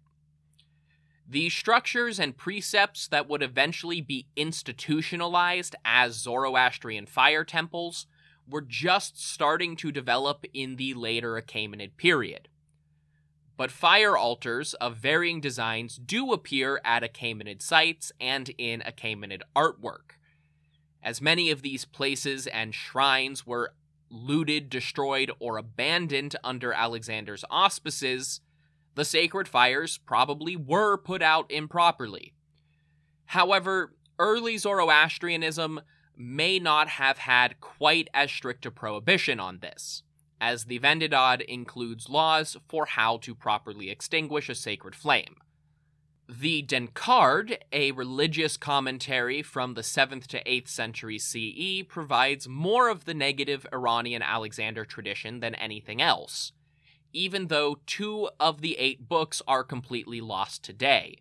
The 1.28 1.50
structures 1.50 2.20
and 2.20 2.38
precepts 2.38 3.08
that 3.08 3.28
would 3.28 3.42
eventually 3.42 4.00
be 4.00 4.28
institutionalized 4.36 5.76
as 5.84 6.14
Zoroastrian 6.14 7.08
fire 7.08 7.44
temples 7.44 8.06
were 8.48 8.62
just 8.62 9.20
starting 9.20 9.76
to 9.78 9.92
develop 9.92 10.46
in 10.54 10.76
the 10.76 10.94
later 10.94 11.42
Achaemenid 11.42 11.98
period. 11.98 12.48
But 13.58 13.72
fire 13.72 14.16
altars 14.16 14.76
of 14.76 14.98
varying 14.98 15.42
designs 15.42 15.96
do 15.96 16.32
appear 16.32 16.80
at 16.84 17.04
Achaemenid 17.04 17.62
sites 17.62 18.12
and 18.20 18.52
in 18.58 18.82
Achaemenid 18.82 19.42
artwork. 19.56 20.18
As 21.02 21.22
many 21.22 21.50
of 21.50 21.62
these 21.62 21.86
places 21.86 22.48
and 22.48 22.76
shrines 22.76 23.48
were 23.48 23.74
looted, 24.12 24.70
destroyed, 24.70 25.32
or 25.40 25.58
abandoned 25.58 26.36
under 26.44 26.74
Alexander's 26.74 27.46
auspices, 27.50 28.42
the 28.96 29.06
sacred 29.06 29.48
fires 29.48 29.98
probably 29.98 30.56
were 30.56 30.98
put 30.98 31.22
out 31.22 31.52
improperly. 31.52 32.34
However, 33.28 33.94
early 34.18 34.58
Zoroastrianism 34.58 35.82
may 36.18 36.60
not 36.60 36.88
have 36.88 37.18
had 37.20 37.60
quite 37.60 38.10
as 38.14 38.32
strict 38.32 38.66
a 38.66 38.72
prohibition 38.72 39.40
on 39.40 39.60
this, 39.60 40.04
as 40.40 40.66
the 40.66 40.80
Vendidad 40.80 41.42
includes 41.42 42.10
laws 42.10 42.56
for 42.68 42.86
how 42.86 43.18
to 43.18 43.36
properly 43.36 43.90
extinguish 43.90 44.50
a 44.50 44.56
sacred 44.56 44.96
flame. 44.96 45.36
The 46.28 46.64
Denkard, 46.64 47.58
a 47.72 47.92
religious 47.92 48.58
commentary 48.58 49.44
from 49.44 49.76
the 49.76 49.82
7th 49.82 50.26
to 50.28 50.44
8th 50.44 50.70
century 50.70 51.20
CE, 51.20 51.84
provides 51.88 52.48
more 52.48 52.90
of 52.90 53.06
the 53.06 53.14
negative 53.14 53.68
Iranian 53.72 54.24
Alexander 54.24 54.86
tradition 54.86 55.40
than 55.40 55.54
anything 55.56 56.02
else, 56.02 56.52
even 57.16 57.48
though 57.48 57.80
two 57.86 58.30
of 58.40 58.62
the 58.62 58.78
eight 58.78 59.08
books 59.08 59.42
are 59.48 59.64
completely 59.64 60.20
lost 60.20 60.64
today. 60.64 61.18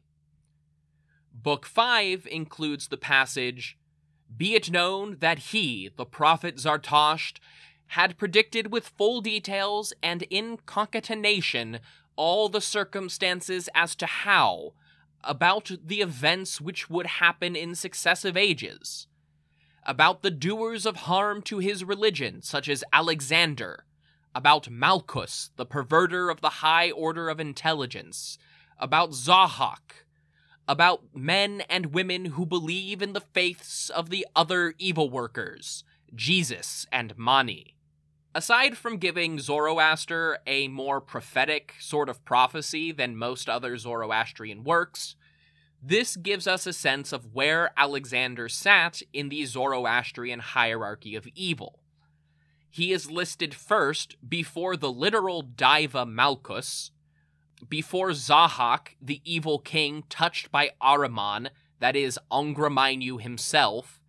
Book 1.32 1.64
5 1.64 2.26
includes 2.30 2.88
the 2.88 2.96
passage 2.96 3.78
Be 4.36 4.54
it 4.54 4.70
known 4.70 5.18
that 5.20 5.38
he, 5.38 5.88
the 5.96 6.04
prophet 6.04 6.56
Zartasht, 6.56 7.38
had 7.88 8.18
predicted 8.18 8.72
with 8.72 8.88
full 8.88 9.20
details 9.20 9.92
and 10.02 10.22
in 10.24 10.58
concatenation 10.66 11.78
all 12.16 12.48
the 12.48 12.60
circumstances 12.60 13.68
as 13.74 13.94
to 13.96 14.06
how, 14.06 14.72
about 15.22 15.70
the 15.84 16.00
events 16.00 16.60
which 16.60 16.90
would 16.90 17.06
happen 17.06 17.54
in 17.54 17.74
successive 17.74 18.36
ages, 18.36 19.06
about 19.84 20.22
the 20.22 20.30
doers 20.30 20.86
of 20.86 20.96
harm 20.96 21.40
to 21.42 21.58
his 21.58 21.84
religion, 21.84 22.42
such 22.42 22.68
as 22.68 22.84
Alexander, 22.92 23.84
about 24.34 24.68
Malchus, 24.68 25.50
the 25.56 25.66
perverter 25.66 26.30
of 26.30 26.40
the 26.40 26.48
high 26.48 26.90
order 26.90 27.28
of 27.28 27.38
intelligence, 27.38 28.38
about 28.78 29.10
Zahak, 29.10 30.04
about 30.66 31.02
men 31.14 31.62
and 31.68 31.94
women 31.94 32.26
who 32.26 32.44
believe 32.44 33.02
in 33.02 33.12
the 33.12 33.20
faiths 33.20 33.90
of 33.90 34.10
the 34.10 34.26
other 34.34 34.74
evil 34.78 35.08
workers, 35.08 35.84
Jesus 36.14 36.86
and 36.90 37.16
Mani. 37.16 37.76
Aside 38.34 38.76
from 38.76 38.96
giving 38.96 39.38
Zoroaster 39.38 40.38
a 40.46 40.66
more 40.66 41.00
prophetic 41.00 41.74
sort 41.78 42.08
of 42.08 42.24
prophecy 42.24 42.90
than 42.90 43.16
most 43.16 43.48
other 43.48 43.76
Zoroastrian 43.78 44.64
works, 44.64 45.14
this 45.80 46.16
gives 46.16 46.46
us 46.46 46.66
a 46.66 46.72
sense 46.72 47.12
of 47.12 47.34
where 47.34 47.70
Alexander 47.76 48.48
sat 48.48 49.02
in 49.12 49.28
the 49.28 49.44
Zoroastrian 49.44 50.40
hierarchy 50.40 51.14
of 51.14 51.28
evil 51.36 51.83
he 52.74 52.90
is 52.90 53.08
listed 53.08 53.54
first 53.54 54.16
before 54.28 54.76
the 54.76 54.90
literal 54.90 55.42
Diva 55.42 56.04
Malchus, 56.04 56.90
before 57.68 58.10
Zahak, 58.10 58.96
the 59.00 59.20
evil 59.24 59.60
king 59.60 60.02
touched 60.08 60.50
by 60.50 60.70
Ahriman, 60.82 61.50
that 61.78 61.94
is, 61.94 62.18
Angra 62.32 63.22
himself, 63.22 64.00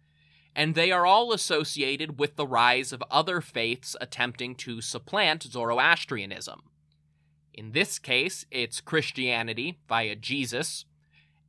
and 0.55 0.73
they 0.73 0.91
are 0.91 1.05
all 1.05 1.31
associated 1.31 2.17
with 2.19 2.37
the 2.37 2.47
rise 2.47 2.91
of 2.91 3.03
other 3.11 3.39
faiths 3.39 3.95
attempting 4.01 4.55
to 4.55 4.81
supplant 4.81 5.43
Zoroastrianism. 5.43 6.63
In 7.53 7.73
this 7.73 7.99
case, 7.99 8.47
it's 8.49 8.81
Christianity 8.81 9.77
via 9.87 10.15
Jesus, 10.15 10.85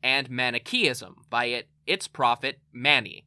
and 0.03 0.29
Manichaeism 0.29 1.23
via 1.31 1.63
its 1.87 2.09
prophet 2.09 2.59
Mani. 2.75 3.26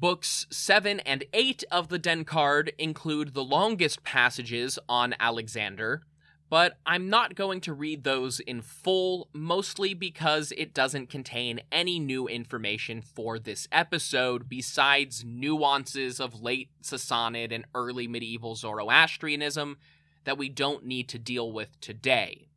Books 0.00 0.46
7 0.50 1.00
and 1.00 1.22
8 1.34 1.64
of 1.70 1.88
the 1.88 1.98
Denkard 1.98 2.70
include 2.78 3.34
the 3.34 3.44
longest 3.44 4.02
passages 4.02 4.78
on 4.88 5.14
Alexander, 5.20 6.00
but 6.48 6.78
I'm 6.86 7.10
not 7.10 7.34
going 7.34 7.60
to 7.60 7.74
read 7.74 8.02
those 8.02 8.40
in 8.40 8.62
full, 8.62 9.28
mostly 9.34 9.92
because 9.92 10.50
it 10.56 10.72
doesn't 10.72 11.10
contain 11.10 11.60
any 11.70 11.98
new 11.98 12.26
information 12.26 13.02
for 13.02 13.38
this 13.38 13.68
episode 13.70 14.48
besides 14.48 15.26
nuances 15.26 16.20
of 16.20 16.40
late 16.40 16.70
Sassanid 16.82 17.52
and 17.52 17.66
early 17.74 18.08
medieval 18.08 18.54
Zoroastrianism 18.54 19.76
that 20.24 20.38
we 20.38 20.48
don't 20.48 20.86
need 20.86 21.06
to 21.10 21.18
deal 21.18 21.52
with 21.52 21.78
today. 21.82 22.48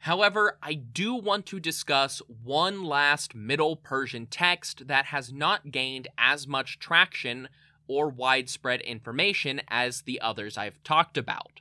However, 0.00 0.58
I 0.62 0.74
do 0.74 1.14
want 1.14 1.46
to 1.46 1.60
discuss 1.60 2.22
one 2.42 2.84
last 2.84 3.34
Middle 3.34 3.76
Persian 3.76 4.26
text 4.26 4.86
that 4.86 5.06
has 5.06 5.32
not 5.32 5.72
gained 5.72 6.08
as 6.16 6.46
much 6.46 6.78
traction 6.78 7.48
or 7.88 8.08
widespread 8.08 8.80
information 8.82 9.62
as 9.68 10.02
the 10.02 10.20
others 10.20 10.56
I've 10.56 10.82
talked 10.82 11.16
about. 11.16 11.60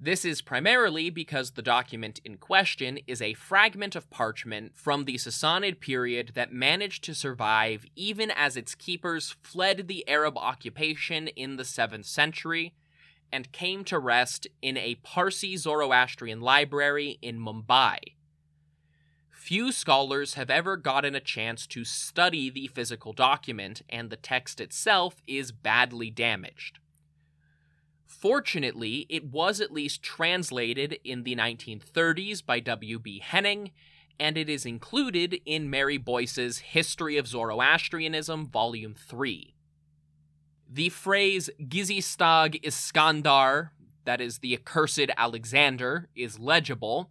This 0.00 0.24
is 0.24 0.42
primarily 0.42 1.08
because 1.08 1.52
the 1.52 1.62
document 1.62 2.20
in 2.24 2.36
question 2.36 2.98
is 3.06 3.22
a 3.22 3.34
fragment 3.34 3.96
of 3.96 4.10
parchment 4.10 4.76
from 4.76 5.04
the 5.04 5.14
Sassanid 5.14 5.80
period 5.80 6.32
that 6.34 6.52
managed 6.52 7.04
to 7.04 7.14
survive 7.14 7.86
even 7.96 8.30
as 8.30 8.56
its 8.56 8.74
keepers 8.74 9.36
fled 9.42 9.88
the 9.88 10.06
Arab 10.08 10.36
occupation 10.36 11.28
in 11.28 11.56
the 11.56 11.62
7th 11.62 12.04
century 12.04 12.74
and 13.34 13.50
came 13.50 13.82
to 13.82 13.98
rest 13.98 14.46
in 14.62 14.76
a 14.76 14.94
Parsi 15.02 15.56
Zoroastrian 15.56 16.40
library 16.40 17.18
in 17.20 17.36
Mumbai. 17.40 17.98
Few 19.28 19.72
scholars 19.72 20.34
have 20.34 20.50
ever 20.50 20.76
gotten 20.76 21.16
a 21.16 21.20
chance 21.20 21.66
to 21.66 21.84
study 21.84 22.48
the 22.48 22.68
physical 22.68 23.12
document, 23.12 23.82
and 23.88 24.08
the 24.08 24.16
text 24.16 24.60
itself 24.60 25.16
is 25.26 25.50
badly 25.50 26.10
damaged. 26.10 26.78
Fortunately, 28.06 29.04
it 29.08 29.24
was 29.24 29.60
at 29.60 29.72
least 29.72 30.00
translated 30.00 31.00
in 31.02 31.24
the 31.24 31.34
1930s 31.34 32.46
by 32.46 32.60
W.B. 32.60 33.18
Henning, 33.18 33.72
and 34.20 34.38
it 34.38 34.48
is 34.48 34.64
included 34.64 35.40
in 35.44 35.68
Mary 35.68 35.98
Boyce's 35.98 36.58
History 36.58 37.18
of 37.18 37.26
Zoroastrianism, 37.26 38.46
Volume 38.46 38.94
3. 38.94 39.54
The 40.70 40.88
phrase 40.88 41.50
Gizistag 41.60 42.62
Iskandar, 42.62 43.70
that 44.04 44.20
is 44.20 44.38
the 44.38 44.54
accursed 44.54 45.10
Alexander, 45.16 46.08
is 46.14 46.38
legible, 46.38 47.10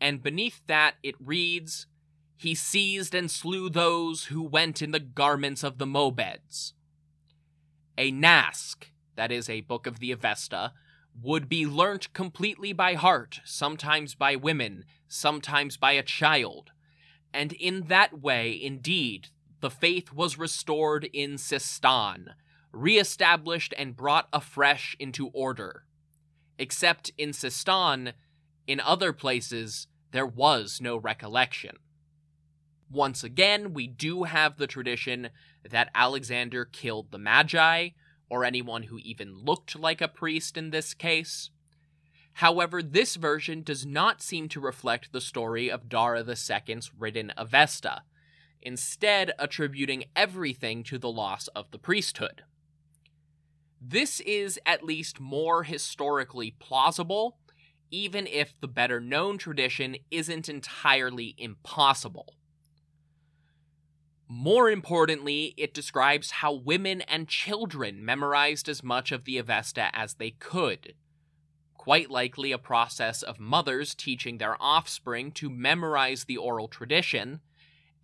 and 0.00 0.22
beneath 0.22 0.60
that 0.66 0.94
it 1.02 1.14
reads, 1.18 1.86
He 2.36 2.54
seized 2.54 3.14
and 3.14 3.30
slew 3.30 3.68
those 3.68 4.26
who 4.26 4.42
went 4.42 4.80
in 4.80 4.92
the 4.92 5.00
garments 5.00 5.62
of 5.62 5.78
the 5.78 5.86
Mobeds. 5.86 6.72
A 7.98 8.10
Nask, 8.10 8.90
that 9.16 9.30
is 9.30 9.48
a 9.48 9.60
book 9.62 9.86
of 9.86 9.98
the 9.98 10.12
Avesta, 10.12 10.72
would 11.20 11.48
be 11.48 11.66
learnt 11.66 12.12
completely 12.12 12.72
by 12.72 12.94
heart, 12.94 13.40
sometimes 13.44 14.14
by 14.14 14.36
women, 14.36 14.84
sometimes 15.08 15.76
by 15.76 15.92
a 15.92 16.02
child. 16.02 16.70
And 17.32 17.52
in 17.52 17.82
that 17.88 18.20
way, 18.20 18.58
indeed, 18.60 19.28
the 19.60 19.70
faith 19.70 20.12
was 20.12 20.38
restored 20.38 21.04
in 21.12 21.34
Sistan, 21.34 22.28
reestablished 22.72 23.74
and 23.76 23.96
brought 23.96 24.28
afresh 24.32 24.96
into 24.98 25.28
order. 25.28 25.84
Except 26.58 27.10
in 27.16 27.30
Sistan, 27.30 28.12
in 28.66 28.80
other 28.80 29.12
places, 29.12 29.86
there 30.12 30.26
was 30.26 30.80
no 30.80 30.96
recollection. 30.96 31.76
Once 32.90 33.22
again, 33.22 33.72
we 33.72 33.86
do 33.86 34.24
have 34.24 34.56
the 34.56 34.66
tradition 34.66 35.30
that 35.68 35.90
Alexander 35.94 36.64
killed 36.64 37.10
the 37.10 37.18
Magi, 37.18 37.90
or 38.28 38.44
anyone 38.44 38.84
who 38.84 38.98
even 38.98 39.44
looked 39.44 39.78
like 39.78 40.00
a 40.00 40.08
priest 40.08 40.56
in 40.56 40.70
this 40.70 40.94
case. 40.94 41.50
However, 42.34 42.82
this 42.82 43.16
version 43.16 43.62
does 43.62 43.84
not 43.84 44.22
seem 44.22 44.48
to 44.50 44.60
reflect 44.60 45.12
the 45.12 45.20
story 45.20 45.70
of 45.70 45.88
Dara 45.88 46.24
II's 46.24 46.90
written 46.96 47.32
Avesta, 47.36 48.02
instead 48.62 49.32
attributing 49.38 50.04
everything 50.14 50.82
to 50.84 50.98
the 50.98 51.10
loss 51.10 51.48
of 51.48 51.70
the 51.70 51.78
priesthood. 51.78 52.42
This 53.80 54.20
is 54.20 54.60
at 54.66 54.84
least 54.84 55.20
more 55.20 55.62
historically 55.62 56.50
plausible, 56.58 57.38
even 57.90 58.26
if 58.26 58.54
the 58.60 58.68
better 58.68 59.00
known 59.00 59.38
tradition 59.38 59.96
isn't 60.10 60.48
entirely 60.48 61.34
impossible. 61.38 62.34
More 64.28 64.70
importantly, 64.70 65.54
it 65.56 65.74
describes 65.74 66.30
how 66.30 66.52
women 66.52 67.00
and 67.00 67.26
children 67.26 68.04
memorized 68.04 68.68
as 68.68 68.82
much 68.82 69.10
of 69.10 69.24
the 69.24 69.38
Avesta 69.38 69.90
as 69.92 70.14
they 70.14 70.30
could. 70.30 70.94
Quite 71.74 72.10
likely 72.10 72.52
a 72.52 72.58
process 72.58 73.22
of 73.22 73.40
mothers 73.40 73.94
teaching 73.94 74.38
their 74.38 74.56
offspring 74.62 75.32
to 75.32 75.50
memorize 75.50 76.24
the 76.24 76.36
oral 76.36 76.68
tradition, 76.68 77.40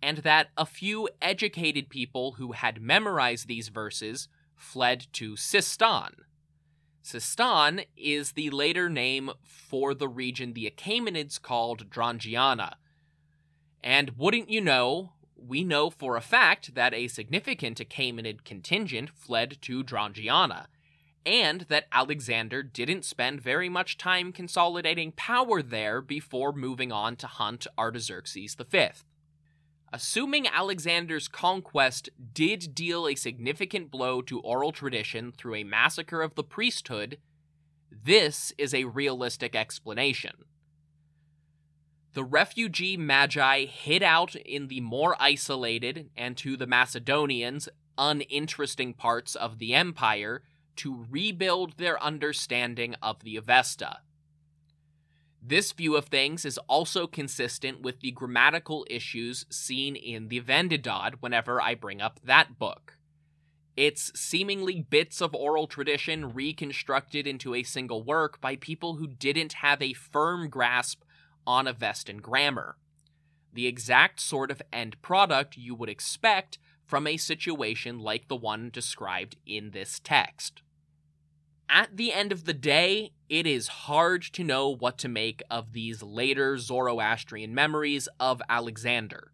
and 0.01 0.17
that 0.19 0.47
a 0.57 0.65
few 0.65 1.07
educated 1.21 1.87
people 1.87 2.33
who 2.33 2.53
had 2.53 2.81
memorized 2.81 3.47
these 3.47 3.69
verses 3.69 4.27
fled 4.57 5.07
to 5.13 5.33
Sistan. 5.33 6.11
Sistan 7.03 7.85
is 7.95 8.33
the 8.33 8.49
later 8.49 8.89
name 8.89 9.31
for 9.41 9.93
the 9.93 10.09
region 10.09 10.51
the 10.51 10.69
Achaemenids 10.69 11.41
called 11.41 11.89
Drangiana. 11.89 12.73
And 13.81 14.17
wouldn't 14.17 14.49
you 14.49 14.59
know, 14.59 15.13
we 15.37 15.63
know 15.63 15.89
for 15.89 16.17
a 16.17 16.21
fact 16.21 16.75
that 16.75 16.93
a 16.93 17.07
significant 17.07 17.77
Achaemenid 17.77 18.43
contingent 18.43 19.11
fled 19.11 19.57
to 19.61 19.83
Drangiana, 19.83 20.65
and 21.25 21.61
that 21.69 21.87
Alexander 21.91 22.63
didn't 22.63 23.05
spend 23.05 23.41
very 23.41 23.69
much 23.69 23.97
time 23.97 24.33
consolidating 24.33 25.11
power 25.13 25.61
there 25.61 26.01
before 26.01 26.51
moving 26.51 26.91
on 26.91 27.15
to 27.17 27.27
hunt 27.27 27.67
Artaxerxes 27.77 28.55
V. 28.55 28.89
Assuming 29.93 30.47
Alexander's 30.47 31.27
conquest 31.27 32.09
did 32.33 32.75
deal 32.75 33.07
a 33.07 33.15
significant 33.15 33.89
blow 33.89 34.21
to 34.21 34.41
oral 34.41 34.71
tradition 34.71 35.31
through 35.31 35.55
a 35.55 35.63
massacre 35.63 36.21
of 36.21 36.35
the 36.35 36.43
priesthood, 36.43 37.17
this 37.89 38.51
is 38.57 38.73
a 38.73 38.83
realistic 38.83 39.55
explanation. 39.55 40.45
The 42.13 42.23
refugee 42.23 42.97
magi 42.97 43.65
hid 43.65 44.03
out 44.03 44.35
in 44.35 44.67
the 44.67 44.81
more 44.81 45.15
isolated 45.19 46.09
and 46.17 46.35
to 46.37 46.57
the 46.57 46.67
Macedonians 46.67 47.69
uninteresting 47.97 48.93
parts 48.93 49.35
of 49.35 49.59
the 49.59 49.73
empire 49.73 50.43
to 50.77 51.05
rebuild 51.09 51.77
their 51.77 52.01
understanding 52.01 52.95
of 53.01 53.23
the 53.23 53.37
Avesta. 53.37 53.99
This 55.47 55.71
view 55.71 55.95
of 55.95 56.07
things 56.07 56.43
is 56.43 56.57
also 56.67 57.07
consistent 57.07 57.79
with 57.79 58.01
the 58.01 58.11
grammatical 58.11 58.85
issues 58.89 59.45
seen 59.49 59.95
in 59.95 60.27
the 60.27 60.41
Vendidad 60.41 61.15
whenever 61.21 61.61
I 61.61 61.73
bring 61.73 62.01
up 62.01 62.19
that 62.25 62.59
book. 62.59 62.97
It's 63.77 64.11
seemingly 64.13 64.81
bits 64.81 65.21
of 65.21 65.33
oral 65.33 65.65
tradition 65.65 66.33
reconstructed 66.33 67.25
into 67.25 67.55
a 67.55 67.63
single 67.63 68.03
work 68.03 68.41
by 68.41 68.57
people 68.57 68.97
who 68.97 69.07
didn't 69.07 69.53
have 69.53 69.81
a 69.81 69.93
firm 69.93 70.49
grasp 70.49 71.03
on 71.45 71.65
Avestan 71.65 72.21
grammar. 72.21 72.75
The 73.53 73.67
exact 73.67 74.19
sort 74.19 74.51
of 74.51 74.61
end 74.73 75.01
product 75.01 75.55
you 75.55 75.73
would 75.75 75.87
expect 75.87 76.59
from 76.85 77.07
a 77.07 77.15
situation 77.15 77.99
like 77.99 78.27
the 78.27 78.35
one 78.35 78.69
described 78.69 79.37
in 79.45 79.71
this 79.71 80.01
text. 80.03 80.61
At 81.69 81.97
the 81.97 82.13
end 82.13 82.31
of 82.31 82.45
the 82.45 82.53
day, 82.53 83.11
it 83.29 83.45
is 83.45 83.67
hard 83.67 84.23
to 84.33 84.43
know 84.43 84.69
what 84.69 84.97
to 84.99 85.09
make 85.09 85.43
of 85.51 85.73
these 85.73 86.01
later 86.01 86.57
Zoroastrian 86.57 87.53
memories 87.53 88.07
of 88.19 88.41
Alexander. 88.47 89.31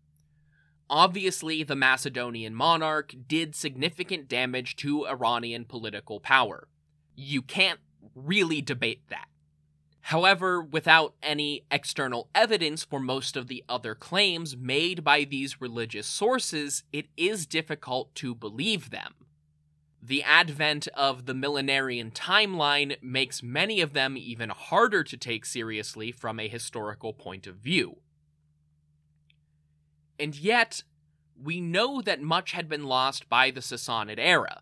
Obviously, 0.90 1.64
the 1.64 1.76
Macedonian 1.76 2.56
monarch 2.56 3.14
did 3.28 3.56
significant 3.56 4.28
damage 4.28 4.76
to 4.78 5.08
Iranian 5.08 5.66
political 5.66 6.20
power. 6.20 6.68
You 7.16 7.42
can't 7.42 7.80
really 8.16 8.62
debate 8.62 9.04
that. 9.10 9.28
However, 10.08 10.62
without 10.62 11.14
any 11.24 11.66
external 11.72 12.30
evidence 12.36 12.84
for 12.84 13.00
most 13.00 13.38
of 13.38 13.48
the 13.48 13.64
other 13.70 13.96
claims 13.96 14.58
made 14.58 15.04
by 15.04 15.24
these 15.24 15.62
religious 15.62 16.08
sources, 16.08 16.84
it 16.92 17.08
is 17.16 17.46
difficult 17.46 18.14
to 18.16 18.36
believe 18.36 18.90
them. 18.90 19.14
The 20.06 20.24
advent 20.24 20.89
of 20.95 21.28
the 21.28 21.34
millenarian 21.34 22.12
timeline 22.12 23.01
makes 23.01 23.41
many 23.41 23.80
of 23.80 23.93
them 23.93 24.18
even 24.18 24.49
harder 24.49 25.01
to 25.01 25.16
take 25.16 25.45
seriously 25.45 26.12
from 26.12 26.41
a 26.41 26.49
historical 26.49 27.14
point 27.14 27.47
of 27.47 27.56
view. 27.56 27.99
And 30.20 30.36
yet, 30.36 30.84
we 31.41 31.62
know 31.62 32.01
that 32.01 32.22
much 32.22 32.51
had 32.51 32.68
been 32.68 32.84
lost 32.84 33.30
by 33.30 33.49
the 33.49 33.62
Sassanid 33.62 34.20
era. 34.20 34.62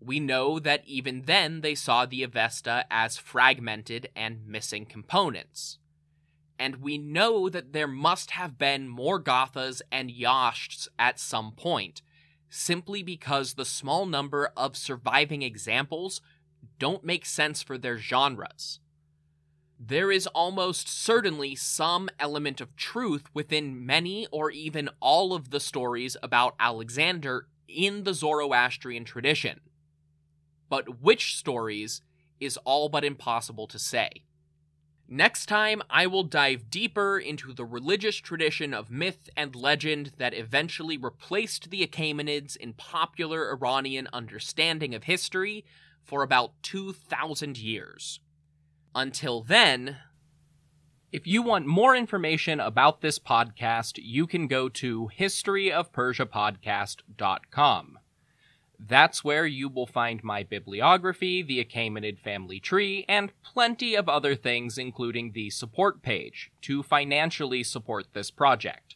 We 0.00 0.20
know 0.20 0.58
that 0.58 0.82
even 0.84 1.22
then 1.22 1.62
they 1.62 1.74
saw 1.74 2.04
the 2.04 2.22
Avesta 2.22 2.84
as 2.90 3.16
fragmented 3.16 4.10
and 4.14 4.46
missing 4.46 4.84
components. 4.84 5.78
And 6.58 6.82
we 6.82 6.98
know 6.98 7.48
that 7.48 7.72
there 7.72 7.88
must 7.88 8.32
have 8.32 8.58
been 8.58 8.86
more 8.86 9.18
Gathas 9.18 9.80
and 9.90 10.10
Yashts 10.10 10.90
at 10.98 11.18
some 11.18 11.52
point, 11.52 12.02
simply 12.50 13.02
because 13.02 13.54
the 13.54 13.64
small 13.64 14.06
number 14.06 14.50
of 14.56 14.76
surviving 14.76 15.42
examples 15.42 16.20
don't 16.78 17.04
make 17.04 17.26
sense 17.26 17.62
for 17.62 17.78
their 17.78 17.98
genres. 17.98 18.80
There 19.78 20.10
is 20.10 20.26
almost 20.28 20.88
certainly 20.88 21.54
some 21.54 22.08
element 22.18 22.60
of 22.60 22.74
truth 22.74 23.24
within 23.32 23.86
many 23.86 24.26
or 24.32 24.50
even 24.50 24.90
all 25.00 25.32
of 25.32 25.50
the 25.50 25.60
stories 25.60 26.16
about 26.22 26.56
Alexander 26.58 27.46
in 27.68 28.02
the 28.02 28.14
Zoroastrian 28.14 29.04
tradition. 29.04 29.60
But 30.68 31.00
which 31.00 31.36
stories 31.36 32.02
is 32.40 32.56
all 32.64 32.88
but 32.88 33.04
impossible 33.04 33.66
to 33.68 33.78
say. 33.78 34.24
Next 35.10 35.46
time, 35.46 35.80
I 35.88 36.06
will 36.06 36.22
dive 36.22 36.68
deeper 36.68 37.18
into 37.18 37.54
the 37.54 37.64
religious 37.64 38.16
tradition 38.16 38.74
of 38.74 38.90
myth 38.90 39.30
and 39.34 39.56
legend 39.56 40.12
that 40.18 40.34
eventually 40.34 40.98
replaced 40.98 41.70
the 41.70 41.86
Achaemenids 41.86 42.58
in 42.58 42.74
popular 42.74 43.50
Iranian 43.50 44.06
understanding 44.12 44.94
of 44.94 45.04
history 45.04 45.64
for 46.04 46.22
about 46.22 46.62
2,000 46.62 47.56
years. 47.56 48.20
Until 48.94 49.42
then, 49.42 49.96
if 51.10 51.26
you 51.26 51.40
want 51.40 51.66
more 51.66 51.96
information 51.96 52.60
about 52.60 53.00
this 53.00 53.18
podcast, 53.18 53.98
you 54.02 54.26
can 54.26 54.46
go 54.46 54.68
to 54.68 55.08
historyofpersiapodcast.com. 55.18 57.98
That's 58.78 59.24
where 59.24 59.44
you 59.46 59.68
will 59.68 59.86
find 59.86 60.22
my 60.22 60.44
bibliography, 60.44 61.42
the 61.42 61.64
Achaemenid 61.64 62.18
family 62.18 62.60
tree, 62.60 63.04
and 63.08 63.32
plenty 63.42 63.94
of 63.94 64.08
other 64.08 64.34
things, 64.36 64.78
including 64.78 65.32
the 65.32 65.50
support 65.50 66.00
page, 66.00 66.50
to 66.62 66.82
financially 66.82 67.64
support 67.64 68.06
this 68.12 68.30
project. 68.30 68.94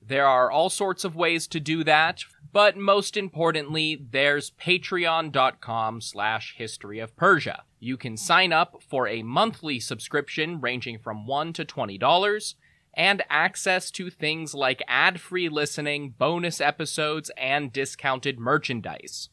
There 0.00 0.26
are 0.26 0.50
all 0.50 0.70
sorts 0.70 1.04
of 1.04 1.16
ways 1.16 1.46
to 1.48 1.60
do 1.60 1.84
that, 1.84 2.22
but 2.52 2.76
most 2.76 3.16
importantly, 3.16 4.00
there's 4.10 4.52
patreon.com 4.52 6.00
slash 6.00 6.54
history 6.56 6.98
of 6.98 7.16
Persia. 7.16 7.64
You 7.78 7.96
can 7.96 8.16
sign 8.16 8.52
up 8.52 8.82
for 8.82 9.06
a 9.06 9.22
monthly 9.22 9.80
subscription 9.80 10.60
ranging 10.60 10.98
from 10.98 11.26
$1 11.26 11.52
to 11.54 11.64
$20, 11.64 12.54
and 12.98 13.22
access 13.30 13.90
to 13.92 14.10
things 14.10 14.54
like 14.54 14.82
ad 14.88 15.20
free 15.20 15.48
listening, 15.48 16.16
bonus 16.18 16.60
episodes, 16.60 17.30
and 17.38 17.72
discounted 17.72 18.40
merchandise. 18.40 19.28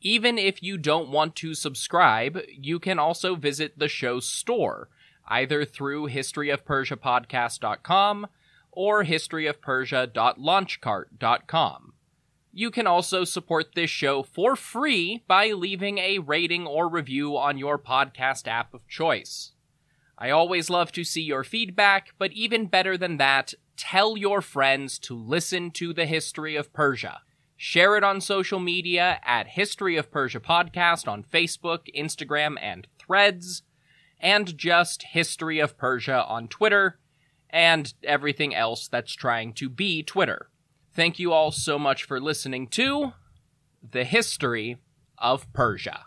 Even 0.00 0.36
if 0.36 0.60
you 0.60 0.76
don't 0.76 1.08
want 1.08 1.36
to 1.36 1.54
subscribe, 1.54 2.40
you 2.50 2.80
can 2.80 2.98
also 2.98 3.36
visit 3.36 3.78
the 3.78 3.86
show's 3.86 4.28
store, 4.28 4.88
either 5.28 5.64
through 5.64 6.08
historyofpersiapodcast.com 6.08 8.26
or 8.72 9.04
historyofpersia.launchcart.com. 9.04 11.92
You 12.52 12.70
can 12.70 12.86
also 12.86 13.24
support 13.24 13.74
this 13.74 13.90
show 13.90 14.22
for 14.24 14.56
free 14.56 15.22
by 15.28 15.52
leaving 15.52 15.98
a 15.98 16.18
rating 16.18 16.66
or 16.66 16.88
review 16.88 17.36
on 17.36 17.58
your 17.58 17.78
podcast 17.78 18.48
app 18.48 18.74
of 18.74 18.88
choice. 18.88 19.52
I 20.18 20.30
always 20.30 20.70
love 20.70 20.92
to 20.92 21.04
see 21.04 21.22
your 21.22 21.44
feedback, 21.44 22.14
but 22.18 22.32
even 22.32 22.66
better 22.66 22.96
than 22.96 23.18
that, 23.18 23.52
tell 23.76 24.16
your 24.16 24.40
friends 24.40 24.98
to 25.00 25.14
listen 25.14 25.70
to 25.72 25.92
the 25.92 26.06
history 26.06 26.56
of 26.56 26.72
Persia. 26.72 27.20
Share 27.58 27.96
it 27.96 28.04
on 28.04 28.20
social 28.20 28.58
media 28.58 29.20
at 29.24 29.48
History 29.48 29.96
of 29.96 30.10
Persia 30.10 30.40
Podcast 30.40 31.06
on 31.06 31.22
Facebook, 31.22 31.94
Instagram, 31.94 32.56
and 32.60 32.86
Threads, 32.98 33.62
and 34.18 34.56
just 34.56 35.02
History 35.02 35.58
of 35.58 35.76
Persia 35.76 36.24
on 36.26 36.48
Twitter, 36.48 36.98
and 37.50 37.92
everything 38.02 38.54
else 38.54 38.88
that's 38.88 39.14
trying 39.14 39.52
to 39.54 39.68
be 39.68 40.02
Twitter. 40.02 40.48
Thank 40.94 41.18
you 41.18 41.32
all 41.32 41.50
so 41.50 41.78
much 41.78 42.04
for 42.04 42.20
listening 42.20 42.68
to 42.68 43.12
The 43.90 44.04
History 44.04 44.78
of 45.18 45.50
Persia. 45.52 46.04